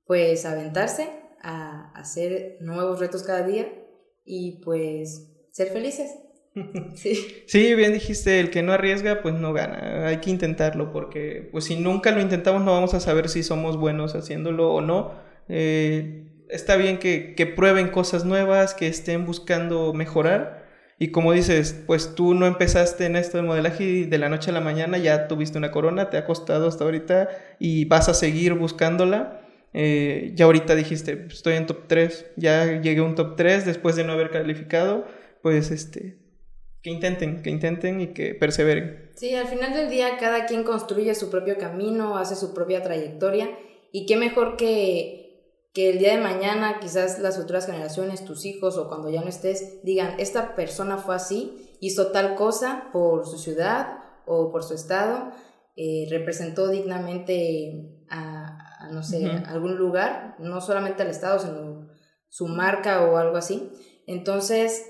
pues 0.07 0.45
aventarse 0.45 1.09
a 1.41 1.93
hacer 1.95 2.59
nuevos 2.61 3.01
retos 3.01 3.23
cada 3.23 3.43
día 3.43 3.73
y 4.25 4.62
pues 4.62 5.33
ser 5.51 5.69
felices. 5.69 6.11
Sí. 6.95 7.43
sí, 7.47 7.75
bien 7.75 7.95
dijiste, 7.95 8.38
el 8.38 8.51
que 8.51 8.62
no 8.62 8.73
arriesga 8.73 9.23
pues 9.23 9.35
no 9.35 9.53
gana, 9.55 10.07
hay 10.07 10.19
que 10.19 10.29
intentarlo 10.29 10.93
porque 10.93 11.49
pues 11.51 11.65
si 11.65 11.77
nunca 11.77 12.11
lo 12.11 12.21
intentamos 12.21 12.62
no 12.62 12.73
vamos 12.73 12.93
a 12.93 13.01
saber 13.01 13.31
si 13.31 13.43
somos 13.43 13.79
buenos 13.79 14.15
haciéndolo 14.15 14.73
o 14.73 14.81
no. 14.81 15.12
Eh, 15.49 16.27
está 16.51 16.77
bien 16.77 16.99
que, 16.99 17.35
que 17.35 17.47
prueben 17.47 17.88
cosas 17.88 18.25
nuevas, 18.25 18.75
que 18.75 18.87
estén 18.87 19.25
buscando 19.27 19.93
mejorar. 19.95 20.62
Y 20.99 21.09
como 21.09 21.33
dices, 21.33 21.83
pues 21.87 22.15
tú 22.15 22.35
no 22.35 22.47
empezaste 22.47 23.07
en 23.07 23.17
esto 23.17 23.37
de 23.38 23.43
modelaje 23.43 23.83
y 23.83 24.05
de 24.05 24.19
la 24.19 24.29
noche 24.29 24.51
a 24.51 24.55
la 24.55 24.61
mañana 24.61 24.99
ya 24.99 25.27
tuviste 25.27 25.59
una 25.59 25.73
corona, 25.73 26.11
te 26.11 26.17
ha 26.17 26.25
costado 26.25 26.69
hasta 26.69 26.85
ahorita 26.85 27.29
y 27.59 27.87
vas 27.87 28.09
a 28.09 28.15
seguir 28.15 28.55
buscándola. 28.55 29.41
Eh, 29.75 30.33
ya 30.37 30.45
ahorita 30.45 30.75
dijiste, 30.77 31.27
estoy 31.29 31.55
en 31.55 31.67
top 31.67 31.88
3, 31.88 32.27
ya 32.37 32.81
llegué 32.81 33.01
a 33.01 33.05
un 33.05 33.15
top 33.17 33.37
3 33.37 33.65
después 33.67 33.97
de 33.97 34.05
no 34.05 34.12
haber 34.12 34.31
calificado, 34.31 35.07
pues 35.43 35.71
este, 35.73 36.19
que 36.83 36.90
intenten, 36.90 37.42
que 37.42 37.51
intenten 37.51 38.01
y 38.01 38.09
que 38.09 38.35
perseveren. 38.35 39.12
Sí, 39.16 39.35
al 39.35 39.47
final 39.47 39.73
del 39.73 39.88
día 39.88 40.18
cada 40.18 40.47
quien 40.47 40.64
construye 40.64 41.14
su 41.14 41.31
propio 41.31 41.59
camino, 41.59 42.16
hace 42.16 42.37
su 42.37 42.53
propia 42.53 42.83
trayectoria 42.83 43.51
y 43.92 44.07
qué 44.07 44.16
mejor 44.16 44.57
que 44.57 45.23
que 45.73 45.88
el 45.90 45.99
día 45.99 46.16
de 46.16 46.23
mañana 46.23 46.81
quizás 46.81 47.18
las 47.18 47.38
futuras 47.38 47.66
generaciones, 47.66 48.25
tus 48.25 48.45
hijos 48.45 48.77
o 48.77 48.88
cuando 48.88 49.09
ya 49.09 49.23
no 49.23 49.29
estés, 49.29 49.83
digan, 49.83 50.14
esta 50.18 50.55
persona 50.55 50.99
fue 50.99 51.14
así, 51.14 51.77
hizo 51.81 52.09
tal 52.09 52.35
cosa 52.35 52.88
por 52.92 53.27
su 53.27 53.38
ciudad 53.38 53.99
o 54.27 54.53
por 54.53 54.64
su 54.64 54.75
estado, 54.75 55.33
eh, 55.77 56.07
representó 56.11 56.68
dignamente 56.68 58.05
a, 58.11 58.88
no 58.92 59.03
sé, 59.03 59.27
algún 59.47 59.77
lugar, 59.77 60.37
no 60.38 60.61
solamente 60.61 61.03
al 61.03 61.09
estado, 61.09 61.38
sino 61.38 61.88
su 62.29 62.49
marca 62.49 63.07
o 63.07 63.16
algo 63.16 63.38
así. 63.38 63.71
Entonces, 64.07 64.87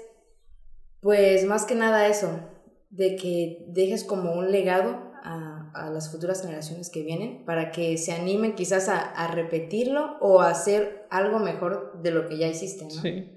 pues 1.03 1.45
más 1.45 1.67
que 1.67 1.75
nada 1.75 2.07
eso, 2.07 2.49
de 2.91 3.17
que 3.17 3.65
dejes 3.69 4.05
como 4.05 4.33
un 4.33 4.53
legado 4.53 5.11
a, 5.25 5.91
las 5.93 6.11
futuras 6.13 6.43
generaciones 6.43 6.91
que 6.91 7.03
vienen 7.03 7.45
para 7.45 7.71
que 7.71 7.97
se 7.99 8.13
animen 8.13 8.55
quizás 8.55 8.89
a, 8.89 9.27
repetirlo 9.29 10.17
o 10.21 10.41
a 10.41 10.51
hacer 10.51 11.07
algo 11.11 11.39
mejor 11.39 12.01
de 12.03 12.11
lo 12.13 12.29
que 12.29 12.39
ya 12.39 12.47
hiciste, 12.47 12.85
¿no? 12.85 12.91
Sí. 12.91 13.31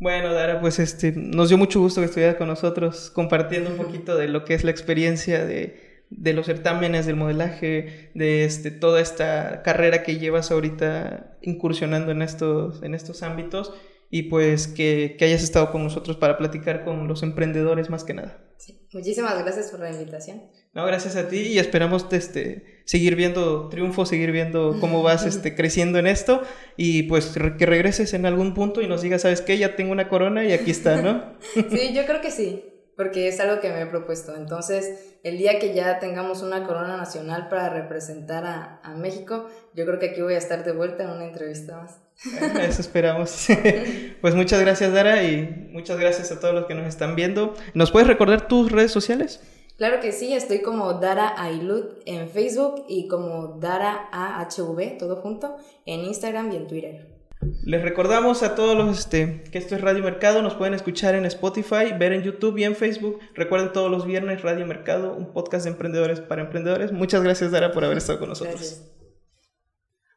Bueno, 0.00 0.32
Dara, 0.32 0.60
pues 0.60 0.78
este, 0.78 1.12
nos 1.12 1.48
dio 1.48 1.58
mucho 1.58 1.80
gusto 1.80 2.00
que 2.00 2.06
estuvieras 2.06 2.36
con 2.36 2.48
nosotros 2.48 3.10
compartiendo 3.10 3.70
un 3.70 3.76
poquito 3.76 4.16
de 4.16 4.28
lo 4.28 4.44
que 4.44 4.54
es 4.54 4.64
la 4.64 4.70
experiencia 4.70 5.44
de, 5.44 6.04
de 6.10 6.32
los 6.32 6.46
certámenes 6.46 7.06
del 7.06 7.16
modelaje, 7.16 8.10
de 8.14 8.44
este, 8.44 8.70
toda 8.70 9.00
esta 9.00 9.62
carrera 9.62 10.02
que 10.02 10.18
llevas 10.18 10.50
ahorita 10.50 11.38
incursionando 11.42 12.10
en 12.10 12.22
estos, 12.22 12.82
en 12.82 12.94
estos 12.94 13.22
ámbitos 13.22 13.74
y 14.10 14.24
pues 14.24 14.68
que, 14.68 15.16
que, 15.18 15.24
hayas 15.24 15.42
estado 15.42 15.72
con 15.72 15.82
nosotros 15.82 16.16
para 16.16 16.38
platicar 16.38 16.84
con 16.84 17.08
los 17.08 17.22
emprendedores 17.22 17.90
más 17.90 18.04
que 18.04 18.14
nada. 18.14 18.42
Sí, 18.58 18.86
muchísimas 18.92 19.38
gracias 19.42 19.70
por 19.70 19.80
la 19.80 19.90
invitación. 19.90 20.42
No, 20.72 20.84
gracias 20.86 21.16
a 21.16 21.28
ti 21.28 21.38
y 21.38 21.58
esperamos 21.58 22.06
este, 22.10 22.82
seguir 22.84 23.16
viendo 23.16 23.68
triunfo, 23.68 24.06
seguir 24.06 24.30
viendo 24.32 24.76
cómo 24.80 25.02
vas 25.02 25.24
este, 25.26 25.54
creciendo 25.54 25.98
en 25.98 26.06
esto 26.06 26.42
y 26.76 27.04
pues 27.04 27.36
que 27.58 27.66
regreses 27.66 28.14
en 28.14 28.26
algún 28.26 28.54
punto 28.54 28.82
y 28.82 28.86
nos 28.86 29.02
digas, 29.02 29.22
¿sabes 29.22 29.40
qué? 29.40 29.58
Ya 29.58 29.76
tengo 29.76 29.92
una 29.92 30.08
corona 30.08 30.44
y 30.44 30.52
aquí 30.52 30.70
está, 30.70 31.02
¿no? 31.02 31.36
sí, 31.54 31.94
yo 31.94 32.06
creo 32.06 32.20
que 32.20 32.30
sí, 32.30 32.64
porque 32.96 33.28
es 33.28 33.38
algo 33.40 33.60
que 33.60 33.70
me 33.70 33.82
he 33.82 33.86
propuesto. 33.86 34.34
Entonces, 34.34 35.16
el 35.22 35.38
día 35.38 35.58
que 35.58 35.74
ya 35.74 35.98
tengamos 35.98 36.42
una 36.42 36.66
corona 36.66 36.96
nacional 36.96 37.48
para 37.48 37.68
representar 37.68 38.44
a, 38.44 38.80
a 38.82 38.94
México, 38.94 39.48
yo 39.74 39.84
creo 39.84 39.98
que 39.98 40.10
aquí 40.10 40.22
voy 40.22 40.34
a 40.34 40.38
estar 40.38 40.64
de 40.64 40.72
vuelta 40.72 41.04
en 41.04 41.10
una 41.10 41.26
entrevista 41.26 41.76
más. 41.76 42.00
Eso 42.60 42.80
esperamos. 42.80 43.46
pues 44.20 44.34
muchas 44.34 44.60
gracias, 44.60 44.92
Dara, 44.92 45.22
y 45.22 45.68
muchas 45.72 45.98
gracias 45.98 46.32
a 46.32 46.40
todos 46.40 46.54
los 46.54 46.66
que 46.66 46.74
nos 46.74 46.86
están 46.86 47.14
viendo. 47.14 47.54
¿Nos 47.74 47.90
puedes 47.90 48.08
recordar 48.08 48.48
tus 48.48 48.72
redes 48.72 48.90
sociales? 48.90 49.40
Claro 49.76 50.00
que 50.00 50.12
sí, 50.12 50.32
estoy 50.32 50.62
como 50.62 50.94
Dara 50.94 51.34
Ailud 51.36 51.84
en 52.06 52.30
Facebook 52.30 52.86
y 52.88 53.08
como 53.08 53.58
Dara 53.60 54.08
AHV, 54.10 54.96
todo 54.98 55.16
junto, 55.16 55.56
en 55.84 56.00
Instagram 56.00 56.50
y 56.50 56.56
en 56.56 56.66
Twitter. 56.66 57.15
Les 57.64 57.82
recordamos 57.82 58.42
a 58.42 58.54
todos 58.54 58.76
los 58.76 58.98
este, 58.98 59.44
que 59.50 59.58
esto 59.58 59.74
es 59.74 59.80
Radio 59.80 60.02
Mercado, 60.02 60.42
nos 60.42 60.54
pueden 60.54 60.74
escuchar 60.74 61.14
en 61.14 61.24
Spotify, 61.26 61.92
ver 61.98 62.12
en 62.12 62.22
YouTube 62.22 62.58
y 62.58 62.64
en 62.64 62.76
Facebook. 62.76 63.20
Recuerden 63.34 63.72
todos 63.72 63.90
los 63.90 64.06
viernes 64.06 64.42
Radio 64.42 64.66
Mercado, 64.66 65.14
un 65.14 65.32
podcast 65.32 65.64
de 65.64 65.70
emprendedores 65.70 66.20
para 66.20 66.42
emprendedores. 66.42 66.92
Muchas 66.92 67.22
gracias, 67.22 67.50
Dara, 67.50 67.72
por 67.72 67.84
haber 67.84 67.98
estado 67.98 68.18
con 68.18 68.28
nosotros. 68.28 68.82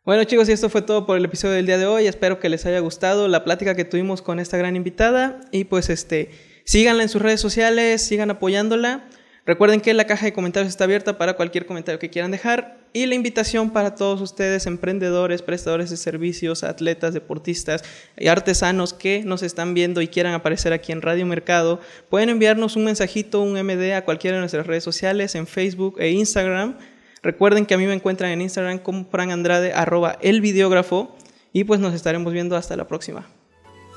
Bueno 0.06 0.24
chicos, 0.24 0.50
y 0.50 0.54
esto 0.54 0.70
fue 0.70 0.82
todo 0.82 1.06
por 1.06 1.18
el 1.18 1.26
episodio 1.26 1.54
del 1.56 1.66
día 1.66 1.78
de 1.78 1.86
hoy. 1.86 2.08
Espero 2.08 2.40
que 2.40 2.50
les 2.50 2.66
haya 2.66 2.80
gustado 2.80 3.28
la 3.28 3.44
plática 3.44 3.76
que 3.76 3.86
tuvimos 3.86 4.22
con 4.22 4.40
esta 4.40 4.58
gran 4.58 4.76
invitada. 4.76 5.42
Y 5.52 5.66
pues 5.66 5.90
este, 5.90 6.32
síganla 6.66 7.04
en 7.04 7.10
sus 7.10 7.22
redes 7.22 7.42
sociales, 7.42 8.02
sigan 8.02 8.32
apoyándola. 8.32 9.08
Recuerden 9.50 9.82
que 9.82 9.96
la 9.96 10.06
caja 10.06 10.28
de 10.28 10.32
comentarios 10.32 10.70
está 10.70 10.84
abierta 10.84 11.18
para 11.18 11.34
cualquier 11.34 11.66
comentario 11.66 11.98
que 11.98 12.12
quieran 12.12 12.30
dejar. 12.30 12.78
Y 12.94 13.08
la 13.08 13.16
invitación 13.16 13.72
para 13.72 13.96
todos 13.96 14.22
ustedes, 14.22 14.68
emprendedores, 14.68 15.42
prestadores 15.42 15.90
de 15.90 15.98
servicios, 15.98 16.64
atletas, 16.64 17.16
deportistas 17.16 17.84
y 18.16 18.28
artesanos 18.28 18.94
que 18.94 19.24
nos 19.26 19.42
están 19.42 19.74
viendo 19.74 20.04
y 20.04 20.08
quieran 20.08 20.36
aparecer 20.36 20.72
aquí 20.72 20.92
en 20.92 21.02
Radio 21.02 21.26
Mercado, 21.26 21.80
pueden 22.10 22.30
enviarnos 22.30 22.76
un 22.76 22.84
mensajito, 22.84 23.42
un 23.42 23.54
MD 23.54 23.94
a 23.94 24.06
cualquiera 24.06 24.38
de 24.38 24.42
nuestras 24.42 24.68
redes 24.68 24.84
sociales, 24.84 25.34
en 25.34 25.48
Facebook 25.48 25.96
e 25.98 26.12
Instagram 26.12 26.76
Recuerden 27.22 27.66
que 27.66 27.74
a 27.74 27.78
mí 27.78 27.86
me 27.86 27.94
encuentran 27.94 28.32
en 28.32 28.42
Instagram 28.42 28.80
como 28.80 29.06
franandrade, 29.06 29.74
arroba 29.74 30.18
el 30.22 30.42
videógrafo, 30.42 31.16
y 31.52 31.64
pues 31.64 31.80
nos 31.80 31.94
estaremos 31.94 32.32
viendo 32.32 32.56
hasta 32.56 32.78
la 32.78 32.88
próxima. 32.88 33.28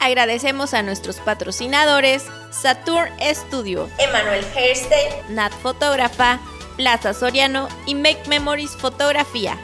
Agradecemos 0.02 0.74
a 0.74 0.82
nuestros 0.82 1.20
patrocinadores 1.20 2.24
Saturn 2.50 3.08
Studio, 3.32 3.88
Emanuel 4.00 4.44
Herstein, 4.52 5.12
Nat 5.28 5.52
Fotógrafa, 5.52 6.40
Plaza 6.76 7.14
Soriano 7.14 7.68
y 7.86 7.94
Make 7.94 8.24
Memories 8.26 8.72
Fotografía. 8.72 9.56